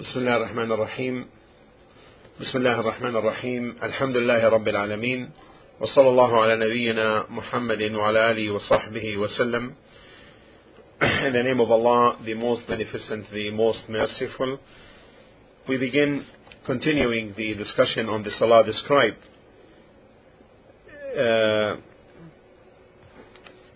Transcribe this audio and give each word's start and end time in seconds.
بسم 0.00 0.18
الله 0.20 0.36
الرحمن 0.36 0.72
الرحيم 0.72 1.26
بسم 2.40 2.58
الله 2.58 2.80
الرحمن 2.80 3.16
الرحيم 3.16 3.76
الحمد 3.82 4.16
لله 4.16 4.48
رب 4.48 4.68
العالمين 4.68 5.30
وصلى 5.80 6.08
الله 6.08 6.42
على 6.42 6.56
نبينا 6.56 7.26
محمد 7.30 7.82
وعلى 7.82 8.30
آله 8.30 8.50
وصحبه 8.50 9.16
وسلم 9.16 9.74
In 11.02 11.32
the 11.32 11.42
name 11.42 11.60
of 11.60 11.70
Allah, 11.70 12.16
the 12.24 12.34
most 12.34 12.66
beneficent, 12.66 13.26
the 13.32 13.50
most 13.50 13.88
merciful, 13.88 14.58
we 15.68 15.76
begin 15.76 16.24
continuing 16.66 17.34
the 17.36 17.54
discussion 17.54 18.08
on 18.08 18.22
the 18.22 18.30
Salah 18.38 18.64
described. 18.64 19.16
Uh, 21.12 21.76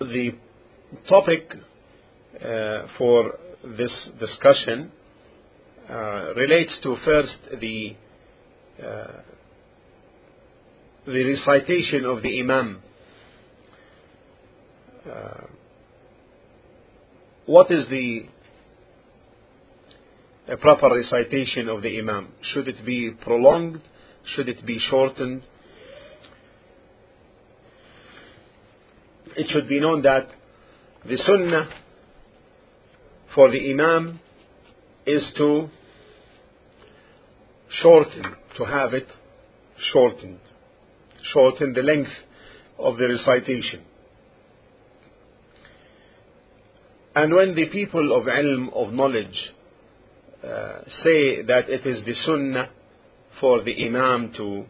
the 0.00 0.32
topic 1.08 1.52
uh, 2.40 2.86
for 2.96 3.32
this 3.76 4.10
discussion 4.20 4.90
uh, 4.90 5.01
relates 6.35 6.77
to 6.83 6.95
first 7.03 7.37
the 7.59 7.95
uh, 8.81 9.21
the 11.05 11.23
recitation 11.23 12.05
of 12.05 12.21
the 12.21 12.39
Imam. 12.39 12.81
Uh, 15.05 15.47
what 17.45 17.69
is 17.71 17.87
the 17.89 18.27
a 20.47 20.57
proper 20.57 20.89
recitation 20.93 21.67
of 21.69 21.81
the 21.81 21.99
Imam? 21.99 22.29
Should 22.53 22.67
it 22.67 22.85
be 22.85 23.11
prolonged? 23.11 23.81
Should 24.35 24.47
it 24.47 24.65
be 24.65 24.79
shortened? 24.79 25.43
It 29.35 29.47
should 29.49 29.67
be 29.67 29.79
known 29.79 30.03
that 30.03 30.27
the 31.05 31.17
Sunnah 31.17 31.69
for 33.33 33.51
the 33.51 33.71
Imam 33.71 34.19
is 35.05 35.23
to 35.37 35.69
shorten, 37.81 38.23
to 38.57 38.65
have 38.65 38.93
it 38.93 39.07
shortened, 39.91 40.39
shorten 41.33 41.73
the 41.73 41.81
length 41.81 42.11
of 42.77 42.97
the 42.97 43.07
recitation. 43.07 43.81
And 47.15 47.33
when 47.33 47.53
the 47.55 47.67
people 47.69 48.15
of 48.15 48.25
ilm, 48.25 48.73
of 48.73 48.93
knowledge, 48.93 49.51
uh, 50.43 50.81
say 51.03 51.41
that 51.43 51.69
it 51.69 51.85
is 51.85 52.03
the 52.05 52.15
sunnah 52.25 52.69
for 53.39 53.63
the 53.63 53.85
imam 53.85 54.33
to 54.37 54.65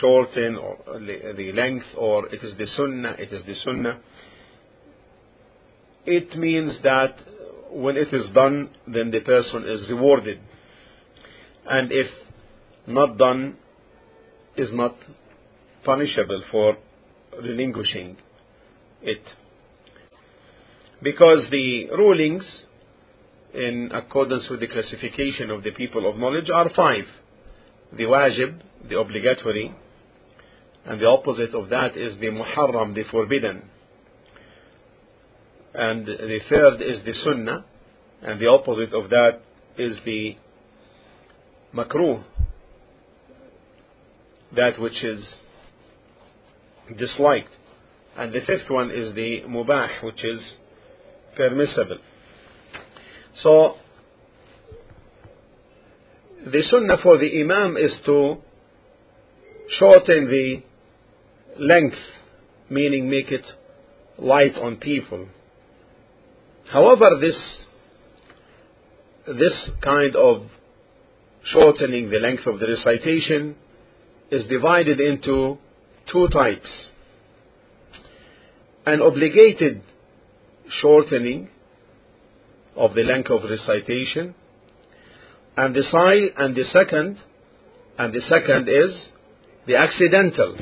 shorten 0.00 0.56
or 0.56 0.78
the 0.86 1.52
length, 1.54 1.86
or 1.96 2.26
it 2.28 2.42
is 2.42 2.56
the 2.58 2.66
sunnah, 2.66 3.14
it 3.18 3.32
is 3.32 3.44
the 3.46 3.54
sunnah, 3.64 4.00
it 6.06 6.36
means 6.36 6.76
that 6.82 7.16
when 7.74 7.96
it 7.96 8.12
is 8.12 8.26
done, 8.32 8.70
then 8.86 9.10
the 9.10 9.20
person 9.20 9.64
is 9.64 9.88
rewarded. 9.88 10.38
And 11.66 11.90
if 11.90 12.06
not 12.86 13.18
done, 13.18 13.56
is 14.56 14.68
not 14.72 14.94
punishable 15.84 16.42
for 16.50 16.76
relinquishing 17.42 18.16
it. 19.02 19.22
Because 21.02 21.46
the 21.50 21.88
rulings, 21.90 22.44
in 23.52 23.90
accordance 23.92 24.48
with 24.48 24.60
the 24.60 24.68
classification 24.68 25.50
of 25.50 25.64
the 25.64 25.72
people 25.72 26.08
of 26.08 26.16
knowledge, 26.16 26.48
are 26.50 26.70
five. 26.74 27.04
The 27.92 28.04
wajib, 28.04 28.60
the 28.88 28.98
obligatory, 28.98 29.74
and 30.86 31.00
the 31.00 31.06
opposite 31.06 31.54
of 31.54 31.70
that 31.70 31.96
is 31.96 32.18
the 32.20 32.26
muharram, 32.26 32.94
the 32.94 33.04
forbidden. 33.10 33.62
And 35.74 36.06
the 36.06 36.40
third 36.48 36.80
is 36.80 37.04
the 37.04 37.14
sunnah, 37.24 37.64
and 38.22 38.40
the 38.40 38.46
opposite 38.46 38.94
of 38.94 39.10
that 39.10 39.40
is 39.76 39.96
the 40.04 40.36
makruh, 41.74 42.22
that 44.54 44.80
which 44.80 45.02
is 45.02 45.26
disliked. 46.96 47.50
And 48.16 48.32
the 48.32 48.40
fifth 48.46 48.70
one 48.70 48.90
is 48.92 49.14
the 49.16 49.42
mubah, 49.48 50.04
which 50.04 50.24
is 50.24 50.40
permissible. 51.36 51.98
So, 53.42 53.74
the 56.46 56.62
sunnah 56.70 56.98
for 57.02 57.18
the 57.18 57.40
imam 57.40 57.76
is 57.76 57.92
to 58.06 58.36
shorten 59.78 60.28
the 60.28 60.62
length, 61.58 61.96
meaning 62.70 63.10
make 63.10 63.32
it 63.32 63.44
light 64.18 64.54
on 64.54 64.76
people. 64.76 65.26
However, 66.72 67.18
this 67.20 67.36
this 69.26 69.70
kind 69.82 70.14
of 70.16 70.42
shortening 71.44 72.10
the 72.10 72.18
length 72.18 72.46
of 72.46 72.58
the 72.58 72.66
recitation 72.66 73.56
is 74.30 74.46
divided 74.46 75.00
into 75.00 75.58
two 76.10 76.28
types. 76.28 76.88
An 78.86 79.00
obligated 79.00 79.82
shortening 80.80 81.48
of 82.76 82.94
the 82.94 83.02
length 83.02 83.30
of 83.30 83.42
recitation 83.48 84.34
and 85.56 85.74
the 85.74 85.82
side 85.82 86.34
and 86.36 86.56
the 86.56 86.64
second 86.64 87.18
and 87.98 88.12
the 88.12 88.20
second 88.28 88.68
is 88.68 89.08
the 89.66 89.76
accidental 89.76 90.56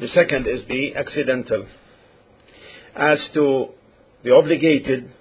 the 0.00 0.08
second 0.08 0.46
is 0.46 0.62
the 0.68 0.94
accidental 0.96 1.66
as 2.96 3.18
to 3.34 3.68
the 4.24 4.32
obligated 4.32 5.12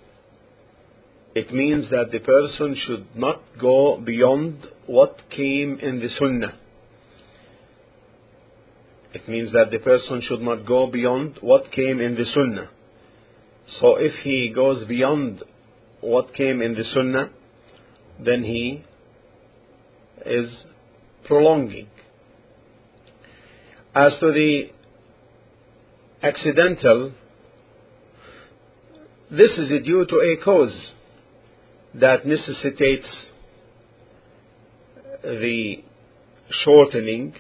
it 1.36 1.54
means 1.54 1.90
that 1.90 2.12
the 2.12 2.20
person 2.20 2.78
should 2.88 3.08
not 3.14 3.42
go 3.60 4.00
beyond 4.00 4.68
what 4.86 5.18
came 5.30 5.80
in 5.82 6.00
the 6.00 6.08
sunnah. 6.18 6.58
It 9.14 9.28
means 9.28 9.52
that 9.52 9.70
the 9.70 9.80
person 9.80 10.22
should 10.22 10.40
not 10.40 10.66
go 10.66 10.88
beyond 10.88 11.40
what 11.42 11.72
came 11.74 12.00
in 12.00 12.16
the 12.16 12.24
sunnah. 12.34 12.70
So 13.82 13.98
if 13.98 14.14
he 14.24 14.52
goes 14.54 14.86
beyond 14.86 15.44
what 16.00 16.34
came 16.34 16.62
in 16.62 16.76
the 16.76 16.86
sunnah 16.94 17.32
then 18.24 18.44
he 18.44 18.84
is 20.26 20.64
prolonging. 21.26 21.88
As 23.94 24.14
to 24.22 24.32
the 24.32 24.70
accidental 26.24 27.14
this 29.32 29.52
is 29.58 29.70
due 29.84 30.06
to 30.06 30.16
a 30.16 30.44
cause 30.44 30.92
that 31.96 32.26
necessitates 32.26 33.08
the 35.24 35.84
shortening 36.64 37.34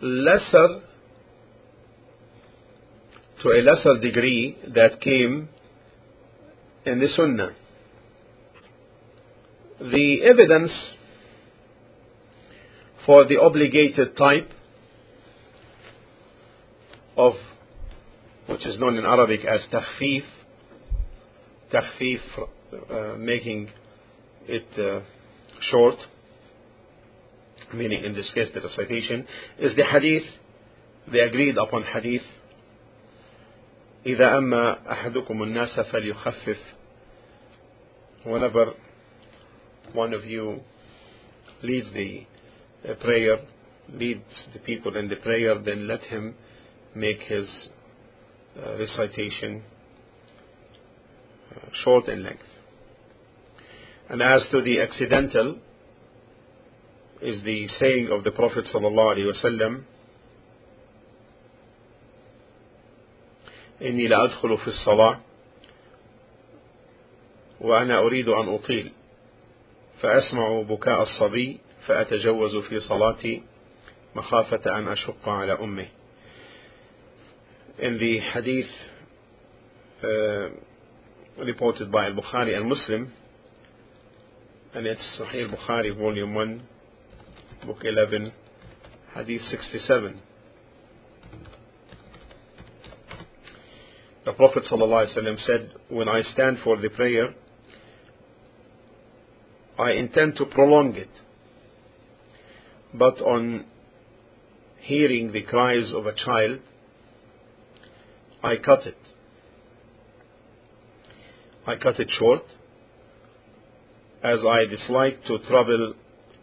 lesser 0.00 0.82
to 3.42 3.48
a 3.48 3.60
lesser 3.62 3.98
degree 4.00 4.56
that 4.74 5.00
came 5.00 5.48
in 6.84 7.00
the 7.00 7.08
Sunnah. 7.16 7.50
The 9.80 10.22
evidence 10.22 10.70
for 13.04 13.24
the 13.26 13.40
obligated 13.40 14.16
type 14.16 14.50
of 17.16 17.32
which 18.46 18.66
is 18.66 18.78
known 18.78 18.96
in 18.96 19.04
Arabic 19.04 19.40
as 19.44 19.60
takhfif, 19.72 20.24
takhfif, 21.72 22.20
uh, 22.90 23.16
making 23.18 23.68
it 24.46 24.66
uh, 24.78 25.00
short, 25.70 25.96
meaning 27.72 28.04
in 28.04 28.14
this 28.14 28.30
case 28.34 28.48
the 28.54 28.60
recitation, 28.60 29.26
is 29.58 29.74
the 29.76 29.84
hadith, 29.84 30.24
the 31.10 31.20
agreed 31.20 31.56
upon 31.56 31.82
hadith. 31.82 32.22
إذا 34.06 34.38
أما 34.38 34.90
أحدكم 34.92 35.42
الناس 35.42 35.80
فليخفف. 35.80 36.56
Whenever 38.24 38.72
one 39.92 40.12
of 40.12 40.24
you 40.24 40.60
leads 41.62 41.92
the 41.92 42.26
uh, 42.88 42.94
prayer, 42.94 43.38
leads 43.92 44.24
the 44.52 44.58
people 44.58 44.96
in 44.96 45.08
the 45.08 45.16
prayer, 45.16 45.56
then 45.60 45.86
let 45.86 46.00
him 46.02 46.34
make 46.96 47.20
his 47.20 47.46
Uh, 48.54 48.76
recitation, 48.76 49.62
uh, 51.56 51.68
short 51.84 52.06
in 52.06 52.22
length. 52.22 52.42
And 54.10 54.20
as 54.20 54.46
to 54.50 54.60
the 54.60 54.82
accidental, 54.82 55.56
is 57.22 57.42
the 57.44 57.66
saying 57.80 58.08
of 58.10 58.24
the 58.24 58.30
Prophet 58.30 58.64
صلى 58.66 58.86
الله 58.88 59.10
عليه 59.10 59.26
وسلم, 59.26 59.82
إني 63.82 64.08
لأدخل 64.08 64.58
في 64.58 64.68
الصلاة 64.68 65.20
وأنا 67.60 67.98
أريد 67.98 68.28
أن 68.28 68.48
أطيل 68.54 68.92
فأسمع 70.00 70.62
بكاء 70.62 71.02
الصبي 71.02 71.60
فأتجوز 71.86 72.56
في 72.56 72.80
صلاتي 72.80 73.42
مخافة 74.14 74.78
أن 74.78 74.88
أشق 74.88 75.28
على 75.28 75.52
أمه 75.52 75.86
in 77.78 77.98
the 77.98 78.20
hadith 78.20 78.70
uh, 80.04 81.44
reported 81.44 81.90
by 81.90 82.06
Al-Bukhari 82.06 82.56
and 82.56 82.68
Muslim, 82.68 83.12
and 84.74 84.86
it's 84.86 85.00
Sahih 85.18 85.54
Bukhari, 85.54 85.96
Volume 85.96 86.34
1, 86.34 86.62
Book 87.66 87.78
11, 87.82 88.32
Hadith 89.14 89.42
67. 89.50 90.20
The 94.24 94.32
Prophet 94.32 94.64
ﷺ 94.70 95.46
said, 95.46 95.72
When 95.88 96.08
I 96.08 96.22
stand 96.22 96.58
for 96.62 96.76
the 96.80 96.90
prayer, 96.90 97.34
I 99.78 99.92
intend 99.92 100.36
to 100.36 100.44
prolong 100.46 100.94
it. 100.94 101.10
But 102.94 103.20
on 103.20 103.64
hearing 104.80 105.32
the 105.32 105.42
cries 105.42 105.90
of 105.94 106.06
a 106.06 106.14
child, 106.14 106.60
I 108.42 108.56
cut 108.56 108.86
it. 108.86 108.96
I 111.66 111.76
cut 111.76 112.00
it 112.00 112.10
short 112.18 112.42
as 114.22 114.40
I 114.44 114.66
dislike 114.66 115.24
to 115.26 115.38
trouble 115.48 115.94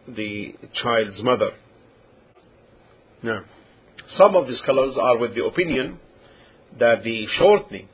the 0.08 0.56
child's 0.82 1.22
mother. 1.22 1.52
Now, 3.22 3.44
some 4.18 4.36
of 4.36 4.48
the 4.48 4.56
scholars 4.64 4.96
are 5.00 5.18
with 5.18 5.36
the 5.36 5.44
opinion 5.46 6.00
that 6.80 7.04
the 7.04 7.28
shortening 7.38 7.88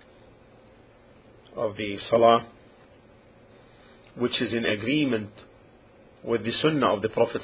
of 1.55 1.77
the 1.77 1.97
salah, 2.09 2.47
which 4.15 4.41
is 4.41 4.53
in 4.53 4.65
agreement 4.65 5.31
with 6.23 6.43
the 6.43 6.51
sunnah 6.51 6.95
of 6.95 7.01
the 7.01 7.09
Prophet 7.09 7.41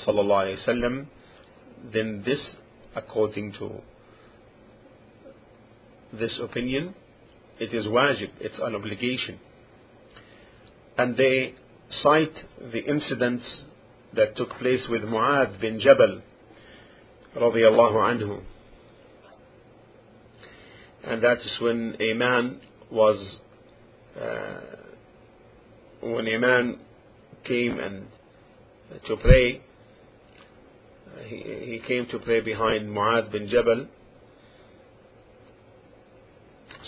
then 1.91 2.23
this, 2.25 2.39
according 2.95 3.53
to 3.53 3.81
this 6.13 6.37
opinion, 6.41 6.93
it 7.59 7.73
is 7.73 7.85
wajib, 7.85 8.29
it's 8.39 8.59
an 8.61 8.75
obligation. 8.75 9.39
And 10.97 11.15
they 11.15 11.55
cite 12.01 12.37
the 12.71 12.83
incidents 12.83 13.43
that 14.13 14.35
took 14.35 14.49
place 14.51 14.85
with 14.89 15.01
Mu'adh 15.03 15.59
bin 15.61 15.79
Jabal 15.79 16.21
radiallahu 17.35 17.95
anhu. 17.95 18.41
And 21.03 21.23
that 21.23 21.37
is 21.37 21.57
when 21.61 21.95
a 21.99 22.13
man 22.13 22.59
was, 22.91 23.39
uh, 24.19 24.59
when 26.01 26.27
a 26.27 26.37
man 26.37 26.79
came 27.43 27.79
and 27.79 28.05
to 29.07 29.15
pray, 29.17 29.61
he, 31.25 31.35
he 31.35 31.81
came 31.87 32.05
to 32.07 32.19
pray 32.19 32.41
behind 32.41 32.89
Mu'adh 32.89 33.31
bin 33.31 33.47
Jabal. 33.47 33.87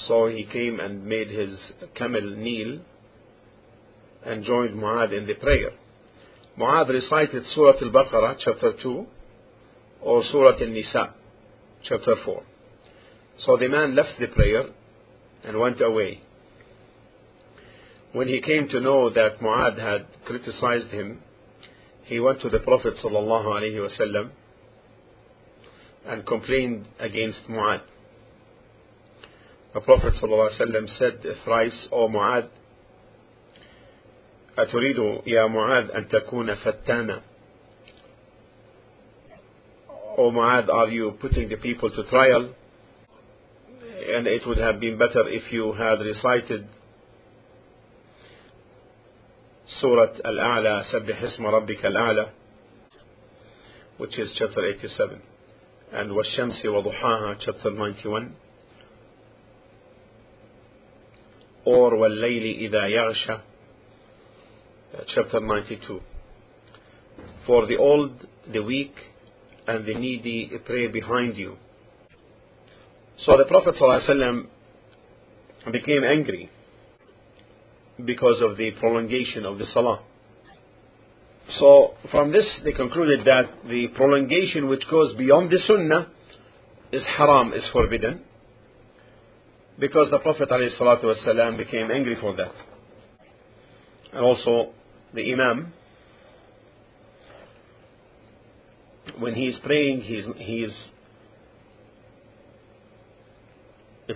So 0.07 0.27
he 0.27 0.45
came 0.45 0.79
and 0.79 1.05
made 1.05 1.29
his 1.29 1.57
camel 1.95 2.35
kneel 2.35 2.81
and 4.25 4.43
joined 4.43 4.75
Mu'adh 4.75 5.17
in 5.17 5.27
the 5.27 5.35
prayer. 5.35 5.71
Mu'adh 6.57 6.89
recited 6.89 7.43
Surah 7.53 7.73
Al-Baqarah, 7.81 8.37
chapter 8.43 8.73
2, 8.81 9.05
or 10.01 10.23
Surah 10.31 10.57
Al-Nisa, 10.59 11.13
chapter 11.83 12.15
4. 12.23 12.43
So 13.45 13.57
the 13.57 13.67
man 13.67 13.95
left 13.95 14.19
the 14.19 14.27
prayer 14.27 14.69
and 15.43 15.59
went 15.59 15.81
away. 15.81 16.21
When 18.13 18.27
he 18.27 18.41
came 18.41 18.67
to 18.69 18.79
know 18.79 19.09
that 19.09 19.41
Mu'adh 19.41 19.79
had 19.79 20.05
criticized 20.25 20.89
him, 20.89 21.19
he 22.03 22.19
went 22.19 22.41
to 22.41 22.49
the 22.49 22.59
Prophet 22.59 22.93
and 26.05 26.25
complained 26.25 26.87
against 26.99 27.39
Mu'adh. 27.49 27.81
The 29.73 29.81
Prophet 29.81 30.13
ﷺ 30.21 30.99
said 30.99 31.23
thrice, 31.43 31.87
O 31.91 32.07
Mu'adh, 32.07 32.47
أتريد 34.55 35.23
يا 35.25 35.47
معاذ 35.47 35.89
أن 35.91 36.07
تكون 36.09 36.55
فتانا 36.55 37.21
oh, 39.89 40.15
O 40.17 40.31
Mu'adh, 40.31 40.69
are 40.69 40.89
you 40.89 41.17
putting 41.19 41.49
the 41.49 41.55
people 41.57 41.89
to 41.89 42.03
trial? 42.03 42.53
And 44.15 44.27
it 44.27 44.45
would 44.45 44.59
have 44.59 44.79
been 44.79 44.99
better 44.99 45.27
if 45.27 45.51
you 45.51 45.73
had 45.73 45.95
recited 46.01 46.67
Surah 49.81 50.13
Al-A'la, 50.23 50.83
سبح 50.93 51.23
اسم 51.23 51.45
ربك 51.45 51.83
الأعلى, 51.83 52.29
which 53.97 54.19
is 54.19 54.29
chapter 54.37 54.63
87, 54.63 55.19
and 55.93 56.11
والشمس 56.11 56.63
وضحاها, 56.63 57.39
chapter 57.39 57.71
91. 57.71 58.35
or 61.64 61.92
والليل 61.92 62.72
إذا 62.72 62.86
يغشى, 62.88 63.40
chapter 65.14 65.40
92. 65.40 66.00
For 67.46 67.66
the 67.66 67.76
old, 67.76 68.26
the 68.52 68.60
weak, 68.60 68.94
and 69.66 69.84
the 69.84 69.94
needy 69.94 70.50
pray 70.64 70.86
behind 70.88 71.36
you. 71.36 71.56
So 73.24 73.36
the 73.36 73.44
Prophet 73.44 73.74
ﷺ 73.80 74.46
became 75.72 76.04
angry 76.04 76.48
because 78.04 78.40
of 78.40 78.56
the 78.56 78.70
prolongation 78.72 79.44
of 79.44 79.58
the 79.58 79.66
salah. 79.74 80.00
So 81.58 81.94
from 82.10 82.32
this 82.32 82.46
they 82.64 82.72
concluded 82.72 83.24
that 83.26 83.68
the 83.68 83.88
prolongation 83.88 84.68
which 84.68 84.84
goes 84.90 85.14
beyond 85.16 85.50
the 85.50 85.58
sunnah 85.66 86.08
is 86.92 87.02
haram, 87.16 87.52
is 87.52 87.64
forbidden. 87.72 88.22
Because 89.79 90.09
the 90.11 90.19
Prophet 90.19 90.49
ﷺ 90.49 91.57
became 91.57 91.89
angry 91.91 92.15
for 92.21 92.35
that. 92.35 92.53
And 94.13 94.23
also 94.23 94.71
the 95.13 95.33
Imam, 95.33 95.73
when 99.17 99.33
he 99.33 99.47
is 99.47 99.57
praying, 99.63 100.01
he 100.01 100.63
is 100.63 100.73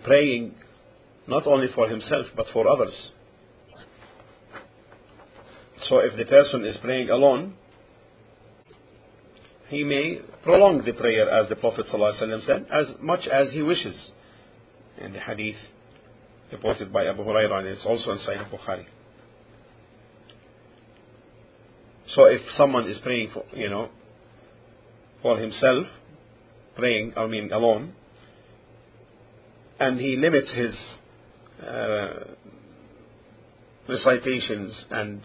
praying 0.04 0.54
not 1.28 1.48
only 1.48 1.68
for 1.74 1.90
himself 1.90 2.28
but 2.36 2.46
for 2.54 2.68
others. 2.68 3.12
So 5.90 6.00
if 6.00 6.16
the 6.18 6.26
person 6.26 6.66
is 6.66 6.78
praying 6.78 7.10
alone, 7.10 7.56
he 9.70 9.84
may 9.84 10.20
prolong 10.44 10.84
the 10.86 10.94
prayer 10.94 11.30
as 11.30 11.50
the 11.50 11.56
Prophet 11.56 11.88
ﷺ 11.92 12.46
said, 12.46 12.68
as 12.72 12.88
much 13.02 13.28
as 13.28 13.50
he 13.52 13.62
wishes. 13.62 14.12
In 15.00 15.14
the 15.14 15.20
hadith 15.20 15.56
reported 16.52 16.92
by 16.92 17.06
Abu 17.06 17.24
Hurairah, 17.24 17.60
and 17.60 17.68
it's 17.68 17.86
also 17.86 18.12
in 18.12 18.18
Sahih 18.18 18.50
Bukhari. 18.50 18.86
So 22.10 22.26
if 22.26 22.42
someone 22.56 22.90
is 22.90 22.98
praying 23.00 23.32
for, 23.34 23.44
you 23.54 23.70
know, 23.70 23.90
for 25.22 25.38
himself, 25.38 25.88
praying, 26.76 27.14
I 27.18 27.28
mean 27.28 27.52
alone, 27.52 27.94
and 29.80 30.00
he 30.00 30.16
limits 30.16 30.52
his 30.54 30.74
uh, 31.66 32.34
recitations 33.90 34.86
and 34.90 35.22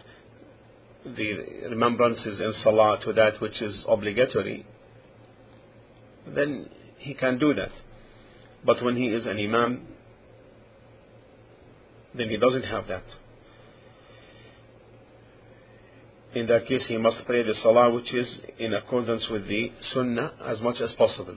the 1.05 1.67
remembrances 1.69 2.39
in 2.39 2.53
Salah 2.63 2.99
to 3.05 3.13
that 3.13 3.41
which 3.41 3.61
is 3.61 3.83
obligatory, 3.87 4.65
then 6.27 6.69
he 6.97 7.13
can 7.13 7.39
do 7.39 7.53
that. 7.53 7.71
But 8.65 8.81
when 8.83 8.95
he 8.95 9.07
is 9.07 9.25
an 9.25 9.37
Imam, 9.37 9.87
then 12.15 12.29
he 12.29 12.37
doesn't 12.37 12.63
have 12.63 12.87
that 12.87 13.03
in 16.35 16.47
that 16.47 16.65
case 16.67 16.85
he 16.87 16.97
must 16.97 17.17
pray 17.25 17.43
the 17.43 17.53
salah 17.61 17.91
which 17.91 18.13
is 18.13 18.27
in 18.57 18.73
accordance 18.73 19.27
with 19.29 19.47
the 19.47 19.71
sunnah 19.93 20.33
as 20.45 20.59
much 20.61 20.81
as 20.81 20.91
possible. 20.93 21.35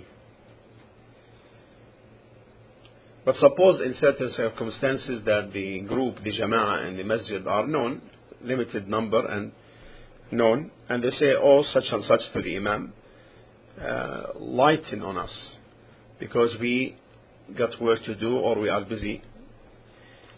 But 3.25 3.37
suppose 3.37 3.80
in 3.80 3.95
certain 4.00 4.33
circumstances 4.37 5.23
that 5.25 5.50
the 5.52 5.80
group, 5.80 6.23
the 6.23 6.30
jama'ah 6.30 6.87
and 6.87 6.99
the 6.99 7.04
masjid 7.04 7.47
are 7.47 7.66
known, 7.66 8.00
limited 8.40 8.88
number 8.88 9.26
and 9.26 9.52
known, 10.30 10.71
and 10.88 11.02
they 11.02 11.11
say, 11.11 11.33
oh, 11.37 11.64
such 11.73 11.85
and 11.90 12.04
such 12.04 12.21
to 12.33 12.42
the 12.42 12.56
imam, 12.56 12.92
uh, 13.80 14.23
lighten 14.38 15.02
on 15.02 15.18
us, 15.18 15.33
because 16.21 16.56
we 16.61 16.97
got 17.56 17.80
work 17.80 18.02
to 18.04 18.14
do 18.14 18.36
or 18.36 18.58
we 18.58 18.68
are 18.68 18.84
busy. 18.84 19.22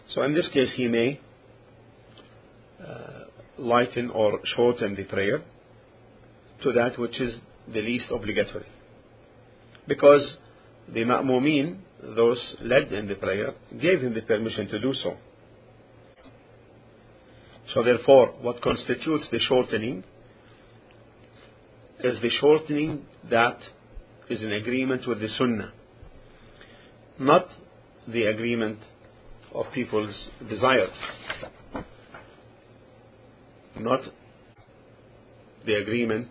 So 0.09 0.23
in 0.23 0.33
this 0.33 0.49
case 0.53 0.73
he 0.75 0.87
may 0.87 1.19
uh, 2.81 3.25
lighten 3.57 4.09
or 4.09 4.39
shorten 4.43 4.95
the 4.95 5.03
prayer 5.03 5.41
to 6.63 6.71
that 6.73 6.97
which 6.97 7.19
is 7.19 7.35
the 7.67 7.81
least 7.81 8.07
obligatory. 8.11 8.65
Because 9.87 10.37
the 10.87 11.01
ma'mumin, 11.01 11.79
those 12.15 12.55
led 12.61 12.91
in 12.93 13.07
the 13.07 13.15
prayer, 13.15 13.53
gave 13.79 14.01
him 14.01 14.13
the 14.13 14.21
permission 14.21 14.67
to 14.67 14.79
do 14.79 14.93
so. 14.93 15.17
So 17.73 17.83
therefore, 17.83 18.33
what 18.41 18.61
constitutes 18.61 19.27
the 19.31 19.39
shortening 19.39 20.03
is 21.99 22.19
the 22.21 22.29
shortening 22.39 23.05
that 23.29 23.57
is 24.29 24.41
in 24.41 24.51
agreement 24.53 25.07
with 25.07 25.19
the 25.19 25.27
sunnah, 25.37 25.73
not 27.19 27.47
the 28.07 28.23
agreement 28.23 28.79
of 29.53 29.65
people's 29.73 30.29
desires. 30.49 30.93
not 33.79 34.01
the 35.65 35.73
agreement 35.75 36.27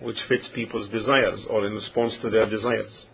which 0.00 0.16
fits 0.28 0.48
people's 0.54 0.88
desires 0.90 1.44
or 1.50 1.66
in 1.66 1.72
response 1.72 2.14
to 2.22 2.30
their 2.30 2.48
desires. 2.48 3.06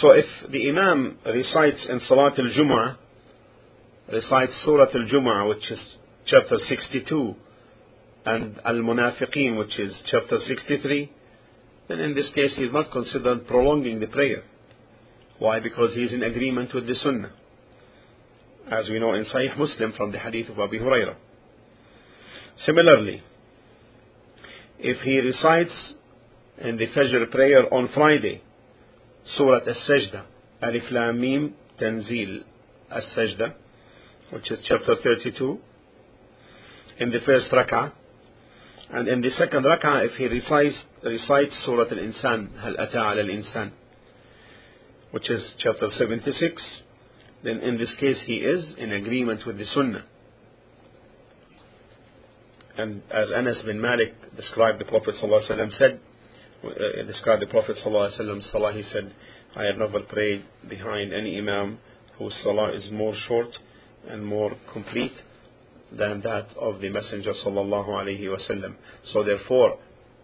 So 0.00 0.12
if 0.12 0.24
the 0.50 0.68
Imam 0.70 1.18
recites 1.26 1.86
in 1.88 2.00
Salat 2.08 2.38
al-Jum'ah, 2.38 2.96
recites 4.10 4.52
Surah 4.64 4.86
al-Jum'ah, 4.94 5.48
which 5.48 5.70
is 5.70 5.80
chapter 6.26 6.56
62, 6.56 7.34
and 8.24 8.60
Al-Munafiqeen, 8.64 9.58
which 9.58 9.78
is 9.78 9.94
chapter 10.06 10.38
63, 10.38 11.12
then 11.88 12.00
in 12.00 12.14
this 12.14 12.30
case 12.34 12.52
he 12.56 12.62
is 12.62 12.72
not 12.72 12.90
considered 12.90 13.46
prolonging 13.46 14.00
the 14.00 14.06
prayer. 14.06 14.42
Why? 15.38 15.60
Because 15.60 15.94
he 15.94 16.02
is 16.02 16.12
in 16.12 16.22
agreement 16.22 16.72
with 16.74 16.86
the 16.86 16.94
Sunnah. 16.94 17.32
As 18.70 18.88
we 18.88 19.00
know 19.00 19.14
in 19.14 19.24
Sahih 19.24 19.56
Muslim 19.58 19.92
from 19.96 20.12
the 20.12 20.18
hadith 20.18 20.48
of 20.48 20.58
Abu 20.58 20.78
Hurairah. 20.78 21.16
Similarly, 22.64 23.22
if 24.78 25.00
he 25.02 25.18
recites 25.18 25.94
in 26.58 26.76
the 26.76 26.86
Fajr 26.88 27.30
prayer 27.30 27.72
on 27.72 27.88
Friday, 27.94 28.42
Surah 29.36 29.60
Al-Sajda, 29.66 30.24
Alif 30.62 30.84
Lam 30.90 31.20
Mim, 31.20 31.54
Tanzil 31.80 32.44
Al-Sajda, 32.90 33.54
which 34.30 34.50
is 34.50 34.58
chapter 34.64 34.96
32, 35.02 35.58
in 36.98 37.10
the 37.10 37.20
first 37.26 37.50
rak'ah, 37.50 37.92
and 38.92 39.08
in 39.08 39.22
the 39.22 39.30
second 39.30 39.64
rak'ah, 39.64 40.06
if 40.06 40.12
he 40.16 40.26
recites, 40.26 40.76
recites 41.02 41.54
Surah 41.64 41.86
Al-Insan, 41.90 42.58
Hal 42.60 42.74
Ata 42.78 42.98
Al-Insan, 42.98 43.72
which 45.12 45.30
is 45.30 45.42
chapter 45.58 45.88
76, 45.96 46.62
then 47.42 47.60
in 47.60 47.78
this 47.78 47.94
case 47.98 48.18
he 48.26 48.36
is 48.36 48.74
in 48.76 48.92
agreement 48.92 49.46
with 49.46 49.56
the 49.56 49.64
Sunnah. 49.64 50.04
And 52.76 53.02
as 53.10 53.30
Anas 53.32 53.62
bin 53.64 53.80
Malik 53.80 54.14
described 54.36 54.78
the 54.78 54.84
Prophet 54.84 55.14
ﷺ 55.22 55.78
said, 55.78 56.00
uh, 56.62 57.02
described 57.06 57.40
the 57.40 57.46
Prophet 57.46 57.78
ﷺ's 57.84 58.50
salah, 58.52 58.72
he 58.72 58.82
said, 58.82 59.14
I 59.56 59.64
have 59.64 59.78
never 59.78 60.00
prayed 60.00 60.44
behind 60.68 61.14
any 61.14 61.38
imam 61.38 61.78
whose 62.18 62.34
salah 62.42 62.74
is 62.74 62.90
more 62.90 63.14
short 63.26 63.48
and 64.06 64.24
more 64.24 64.52
complete 64.70 65.12
than 65.96 66.20
that 66.22 66.46
of 66.58 66.80
the 66.80 66.88
Messenger 66.88 67.34
sallallahu 67.44 67.88
alaihi 67.88 68.22
wasallam. 68.22 68.74
So 69.12 69.22
therefore, 69.22 69.78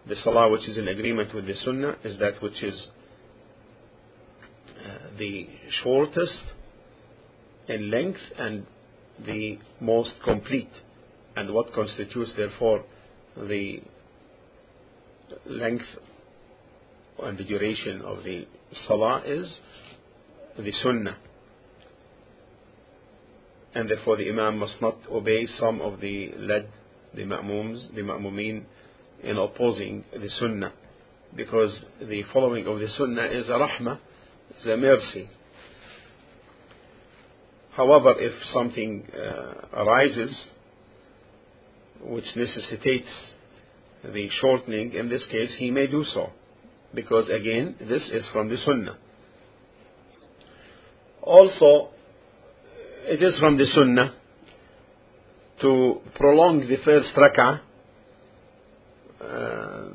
the 0.07 0.15
salah 0.15 0.49
which 0.49 0.67
is 0.67 0.77
in 0.77 0.87
agreement 0.87 1.33
with 1.33 1.45
the 1.45 1.55
sunnah 1.63 1.97
is 2.03 2.17
that 2.19 2.41
which 2.41 2.63
is 2.63 2.87
uh, 4.83 5.17
the 5.17 5.47
shortest 5.83 6.39
in 7.67 7.91
length 7.91 8.19
and 8.37 8.65
the 9.25 9.59
most 9.79 10.13
complete. 10.23 10.71
And 11.35 11.53
what 11.53 11.73
constitutes 11.73 12.33
therefore 12.35 12.83
the 13.37 13.81
length 15.45 15.85
and 17.21 17.37
the 17.37 17.43
duration 17.43 18.01
of 18.01 18.23
the 18.23 18.47
salah 18.87 19.21
is 19.25 19.59
the 20.57 20.71
sunnah. 20.83 21.17
And 23.75 23.89
therefore 23.89 24.17
the 24.17 24.29
imam 24.29 24.57
must 24.57 24.81
not 24.81 24.97
obey 25.11 25.45
some 25.59 25.81
of 25.81 26.01
the 26.01 26.31
led, 26.37 26.69
the 27.13 27.23
ma'mums, 27.23 27.93
the 27.93 28.01
ma'mumin 28.01 28.63
in 29.23 29.37
opposing 29.37 30.03
the 30.11 30.29
sunnah. 30.39 30.73
Because 31.35 31.77
the 32.01 32.23
following 32.33 32.65
of 32.65 32.79
the 32.79 32.87
sunnah 32.97 33.25
is 33.25 33.47
a 33.47 33.51
rahmah, 33.51 33.99
is 34.59 34.65
a 34.65 34.77
mercy. 34.77 35.29
However, 37.71 38.15
if 38.17 38.33
something 38.51 39.05
uh, 39.13 39.81
arises 39.81 40.49
which 42.01 42.25
necessitates 42.35 43.09
the 44.03 44.29
shortening, 44.41 44.93
in 44.93 45.09
this 45.09 45.23
case, 45.29 45.53
he 45.57 45.69
may 45.69 45.85
do 45.85 46.03
so 46.03 46.31
because 46.93 47.29
again 47.29 47.75
this 47.79 48.03
is 48.11 48.25
from 48.33 48.49
the 48.49 48.57
sunnah 48.65 48.97
also 51.21 51.89
it 53.08 53.22
is 53.22 53.38
from 53.38 53.56
the 53.58 53.66
sunnah 53.66 54.14
to 55.60 56.00
prolong 56.16 56.60
the 56.60 56.76
first 56.84 57.08
rak'ah 57.16 57.60
uh, 59.20 59.88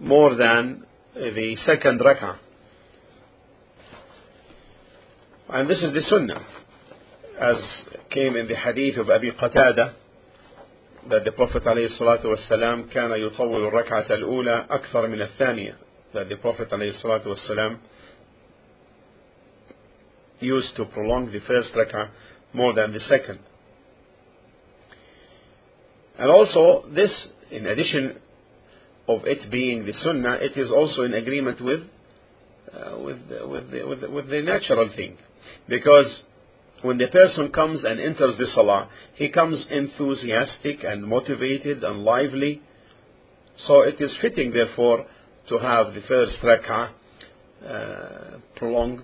more 0.00 0.34
than 0.34 0.84
the 1.14 1.56
second 1.64 2.00
rak'ah 2.00 2.36
and 5.50 5.68
this 5.68 5.78
is 5.82 5.92
the 5.92 6.02
sunnah 6.02 6.44
as 7.40 7.56
came 8.10 8.36
in 8.36 8.48
the 8.48 8.56
hadith 8.56 8.98
of 8.98 9.08
Abi 9.10 9.32
Qatada 9.32 9.94
that 11.08 11.24
the 11.24 11.32
Prophet 11.32 11.62
عليه 11.64 11.86
الصلاة 11.86 12.26
والسلام 12.26 12.88
كان 12.92 13.12
يطول 13.12 13.64
الركعة 13.66 14.06
الأولى 14.10 14.66
أكثر 14.70 15.08
من 15.08 15.22
الثانية 15.22 15.74
that 16.14 16.28
the 16.28 16.36
Prophet 16.36 16.70
ﷺ 16.70 17.78
used 20.40 20.74
to 20.76 20.84
prolong 20.86 21.30
the 21.30 21.40
first 21.40 21.70
rak'ah 21.74 22.08
more 22.53 22.73
than 22.73 22.93
the 22.93 22.99
second. 23.01 23.39
And 26.17 26.29
also, 26.29 26.87
this, 26.93 27.11
in 27.51 27.65
addition 27.65 28.17
of 29.07 29.21
it 29.25 29.51
being 29.51 29.85
the 29.85 29.93
sunnah, 30.03 30.37
it 30.39 30.57
is 30.57 30.71
also 30.71 31.03
in 31.03 31.13
agreement 31.13 31.59
with, 31.61 31.81
uh, 32.71 32.99
with, 32.99 33.17
with, 33.45 33.71
the, 33.71 33.87
with, 33.87 34.01
the, 34.01 34.09
with 34.09 34.29
the 34.29 34.41
natural 34.41 34.89
thing. 34.95 35.17
Because 35.67 36.21
when 36.83 36.97
the 36.97 37.07
person 37.07 37.51
comes 37.51 37.83
and 37.83 37.99
enters 37.99 38.37
the 38.37 38.45
salah, 38.53 38.89
he 39.15 39.29
comes 39.29 39.65
enthusiastic 39.69 40.83
and 40.83 41.03
motivated 41.03 41.83
and 41.83 42.03
lively. 42.03 42.61
So 43.67 43.81
it 43.81 43.99
is 43.99 44.15
fitting, 44.21 44.51
therefore, 44.51 45.05
to 45.49 45.57
have 45.57 45.93
the 45.93 46.01
first 46.07 46.37
rak'ah 46.43 46.91
uh, 47.67 48.37
prolonged 48.55 49.03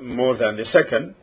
more 0.00 0.36
than 0.36 0.56
the 0.56 0.64
second. 0.66 1.14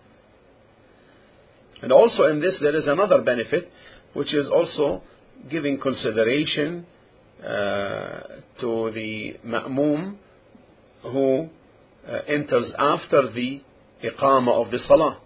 And 1.82 1.92
also 1.92 2.24
in 2.24 2.42
this 2.42 2.56
there 2.62 2.76
is 2.76 2.88
another 2.88 3.22
benefit, 3.22 3.70
which 4.14 4.34
is 4.34 4.48
also 4.48 5.04
giving 5.50 5.80
consideration 5.80 6.86
uh, 7.42 8.20
to 8.60 8.92
the 8.94 9.36
ma'mum 9.46 10.18
who 11.04 11.50
uh, 12.08 12.18
enters 12.28 12.72
after 12.78 13.32
the 13.32 13.62
iqamah 14.04 14.66
of 14.66 14.72
the 14.72 14.80
salah. 14.88 15.20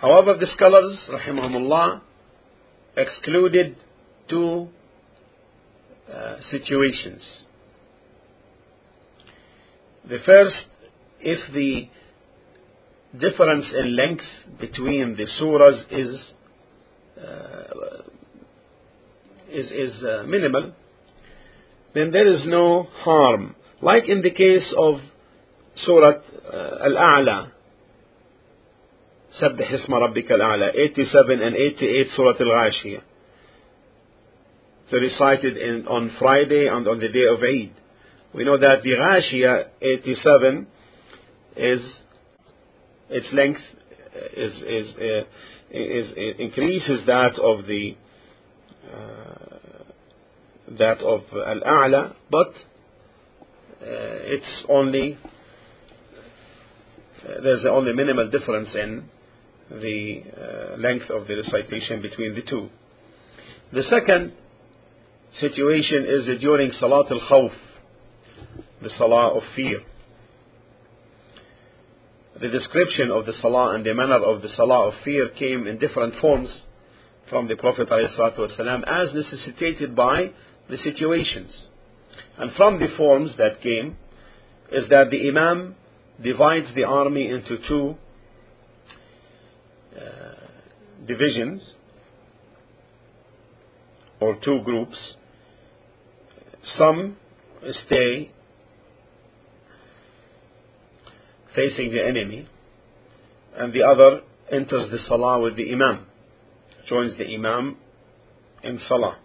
However, 0.00 0.36
the 0.38 0.46
scholars, 0.56 0.98
rahimahumullah, 1.10 2.00
excluded 2.96 3.76
two 4.28 4.68
uh, 6.12 6.36
situations. 6.50 7.22
The 10.08 10.18
first, 10.26 10.56
if 11.20 11.52
the 11.54 11.88
difference 13.19 13.65
in 13.77 13.95
length 13.95 14.23
between 14.59 15.15
the 15.15 15.27
surahs 15.39 15.83
is 15.91 16.33
uh, 17.19 18.03
is, 19.49 19.71
is 19.71 20.03
uh, 20.03 20.23
minimal, 20.23 20.73
then 21.93 22.11
there 22.11 22.27
is 22.27 22.43
no 22.45 22.83
harm. 22.83 23.55
Like 23.81 24.07
in 24.07 24.21
the 24.21 24.31
case 24.31 24.73
of 24.77 24.95
Surah 25.85 26.13
uh, 26.53 26.77
Al-A'la, 26.83 27.51
سبح 29.41 29.71
اسم 29.71 29.93
ربك 29.93 30.31
الأعلى 30.31 30.71
87 30.73 31.41
and 31.41 31.55
88 31.55 32.07
Surah 32.15 32.33
Al-Ghashiyah 32.39 33.01
recited 34.91 35.57
in, 35.57 35.87
on 35.87 36.15
Friday 36.17 36.67
and 36.67 36.87
on 36.87 36.99
the 36.99 37.09
day 37.09 37.25
of 37.25 37.39
Eid. 37.43 37.73
We 38.33 38.45
know 38.45 38.57
that 38.57 38.83
the 38.83 38.91
Ghashiyah 38.91 39.67
87 39.81 40.67
is 41.57 41.81
its 43.12 43.32
length 43.32 43.60
is 44.36 44.52
is, 44.62 44.96
uh, 44.96 45.24
is, 45.70 46.12
is 46.16 46.40
increases 46.40 47.06
that 47.06 47.38
of 47.38 47.66
the 47.66 47.96
uh, 48.92 49.42
that 50.78 50.98
of 51.00 51.22
Al 51.32 51.60
A'la, 51.60 52.14
but 52.30 52.48
uh, 52.48 54.34
it's 54.34 54.64
only 54.68 55.18
uh, 57.24 57.40
there's 57.42 57.64
only 57.68 57.92
minimal 57.92 58.30
difference 58.30 58.74
in 58.74 59.04
the 59.70 60.22
uh, 60.36 60.76
length 60.76 61.08
of 61.10 61.26
the 61.26 61.36
recitation 61.36 62.02
between 62.02 62.34
the 62.34 62.42
two. 62.42 62.68
The 63.72 63.82
second 63.84 64.32
situation 65.40 66.04
is 66.06 66.40
during 66.40 66.72
Salat 66.72 67.10
al-Khawf, 67.10 67.52
the 68.82 68.90
Salah 68.98 69.36
of 69.36 69.42
fear. 69.56 69.80
The 72.42 72.48
description 72.48 73.12
of 73.12 73.24
the 73.24 73.34
Salah 73.34 73.76
and 73.76 73.86
the 73.86 73.94
manner 73.94 74.16
of 74.16 74.42
the 74.42 74.48
Salah 74.48 74.88
of 74.88 74.94
fear 75.04 75.28
came 75.28 75.68
in 75.68 75.78
different 75.78 76.14
forms 76.20 76.62
from 77.30 77.46
the 77.46 77.54
Prophet 77.54 77.88
ﷺ 77.88 78.82
as 78.84 79.14
necessitated 79.14 79.94
by 79.94 80.32
the 80.68 80.76
situations. 80.78 81.68
And 82.36 82.50
from 82.56 82.80
the 82.80 82.88
forms 82.96 83.36
that 83.38 83.60
came 83.62 83.96
is 84.72 84.88
that 84.88 85.12
the 85.12 85.28
Imam 85.28 85.76
divides 86.20 86.66
the 86.74 86.82
army 86.82 87.28
into 87.28 87.58
two 87.68 87.94
uh, 89.96 90.34
divisions 91.06 91.74
or 94.18 94.36
two 94.44 94.62
groups. 94.64 95.14
Some 96.76 97.18
stay 97.86 98.32
facing 101.54 101.90
the 101.90 102.04
enemy, 102.04 102.48
and 103.56 103.72
the 103.72 103.82
other 103.82 104.20
enters 104.50 104.90
the 104.90 104.98
salah 105.08 105.40
with 105.40 105.56
the 105.56 105.72
imam, 105.72 106.06
joins 106.88 107.16
the 107.18 107.34
imam 107.34 107.76
in 108.62 108.78
salah. 108.88 109.18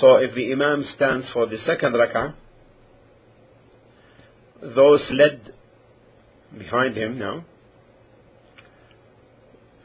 So 0.00 0.16
if 0.16 0.34
the 0.34 0.52
imam 0.52 0.84
stands 0.96 1.26
for 1.32 1.46
the 1.46 1.58
second 1.58 1.94
rak'ah, 1.94 2.34
those 4.74 5.06
led 5.10 5.52
behind 6.58 6.96
him 6.96 7.18
now 7.18 7.44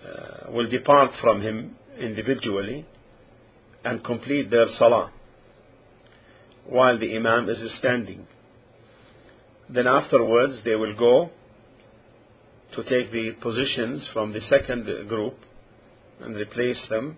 uh, 0.06 0.52
will 0.52 0.70
depart 0.70 1.12
from 1.22 1.42
him 1.42 1.76
individually 2.00 2.86
and 3.84 4.04
complete 4.04 4.50
their 4.50 4.68
salah 4.78 5.12
while 6.66 6.98
the 6.98 7.16
imam 7.16 7.50
is 7.50 7.58
standing. 7.80 8.26
Then 9.74 9.88
afterwards 9.88 10.62
they 10.66 10.76
will 10.76 10.96
go 10.96 11.30
to 12.76 12.84
take 12.84 13.12
the 13.12 13.32
positions 13.42 14.08
from 14.14 14.34
the 14.34 14.42
second 14.42 14.86
group 15.08 15.36
and 16.22 16.36
replace 16.36 16.80
them 16.90 17.18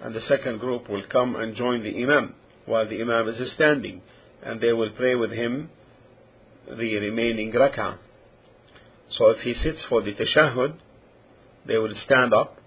and 0.00 0.14
the 0.14 0.20
second 0.20 0.58
group 0.60 0.88
will 0.88 1.04
come 1.10 1.36
and 1.36 1.54
join 1.54 1.82
the 1.82 2.02
imam 2.02 2.34
while 2.66 2.88
the 2.88 3.00
imam 3.00 3.28
is 3.28 3.52
standing 3.54 4.00
and 4.42 4.60
they 4.60 4.72
will 4.72 4.90
pray 4.96 5.14
with 5.14 5.30
him 5.30 5.68
the 6.66 6.96
remaining 6.96 7.52
rak'ah. 7.52 7.98
So 9.10 9.30
if 9.30 9.38
he 9.38 9.54
sits 9.54 9.84
for 9.88 10.02
the 10.02 10.14
tashahhud, 10.14 10.76
they 11.66 11.76
will 11.78 11.94
stand 12.06 12.32
up 12.32 12.58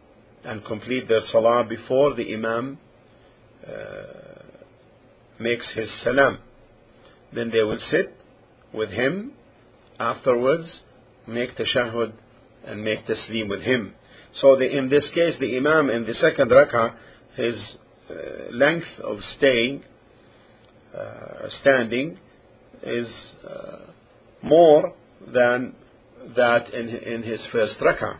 and 0.43 0.63
complete 0.65 1.07
their 1.07 1.21
salah 1.31 1.63
before 1.67 2.13
the 2.15 2.33
imam 2.33 2.77
uh, 3.65 3.71
makes 5.39 5.71
his 5.73 5.89
salam. 6.03 6.39
Then 7.33 7.49
they 7.49 7.63
will 7.63 7.79
sit 7.89 8.13
with 8.74 8.89
him 8.89 9.34
afterwards, 10.00 10.82
make 11.27 11.56
tashahhud 11.56 12.13
and 12.65 12.84
make 12.84 13.06
taslim 13.06 13.50
with 13.50 13.62
him. 13.62 13.94
So 14.42 14.56
the, 14.56 14.65
in 14.65 14.89
this 14.89 15.10
case, 15.13 15.36
the 15.39 15.58
imam 15.58 15.89
in 15.89 16.06
the 16.06 16.13
second 16.15 16.50
rak'ah, 16.50 16.96
his 17.36 17.56
uh, 18.10 18.51
length 18.51 18.88
of 19.03 19.18
staying, 19.38 19.84
uh, 20.98 21.50
standing, 21.62 22.18
is 22.82 23.08
uh, 23.48 23.77
more 24.42 24.94
than 25.32 25.75
that 26.36 26.74
in, 26.74 26.89
in 26.89 27.24
his 27.24 27.42
first 27.51 27.75
rak'ah. 27.80 28.18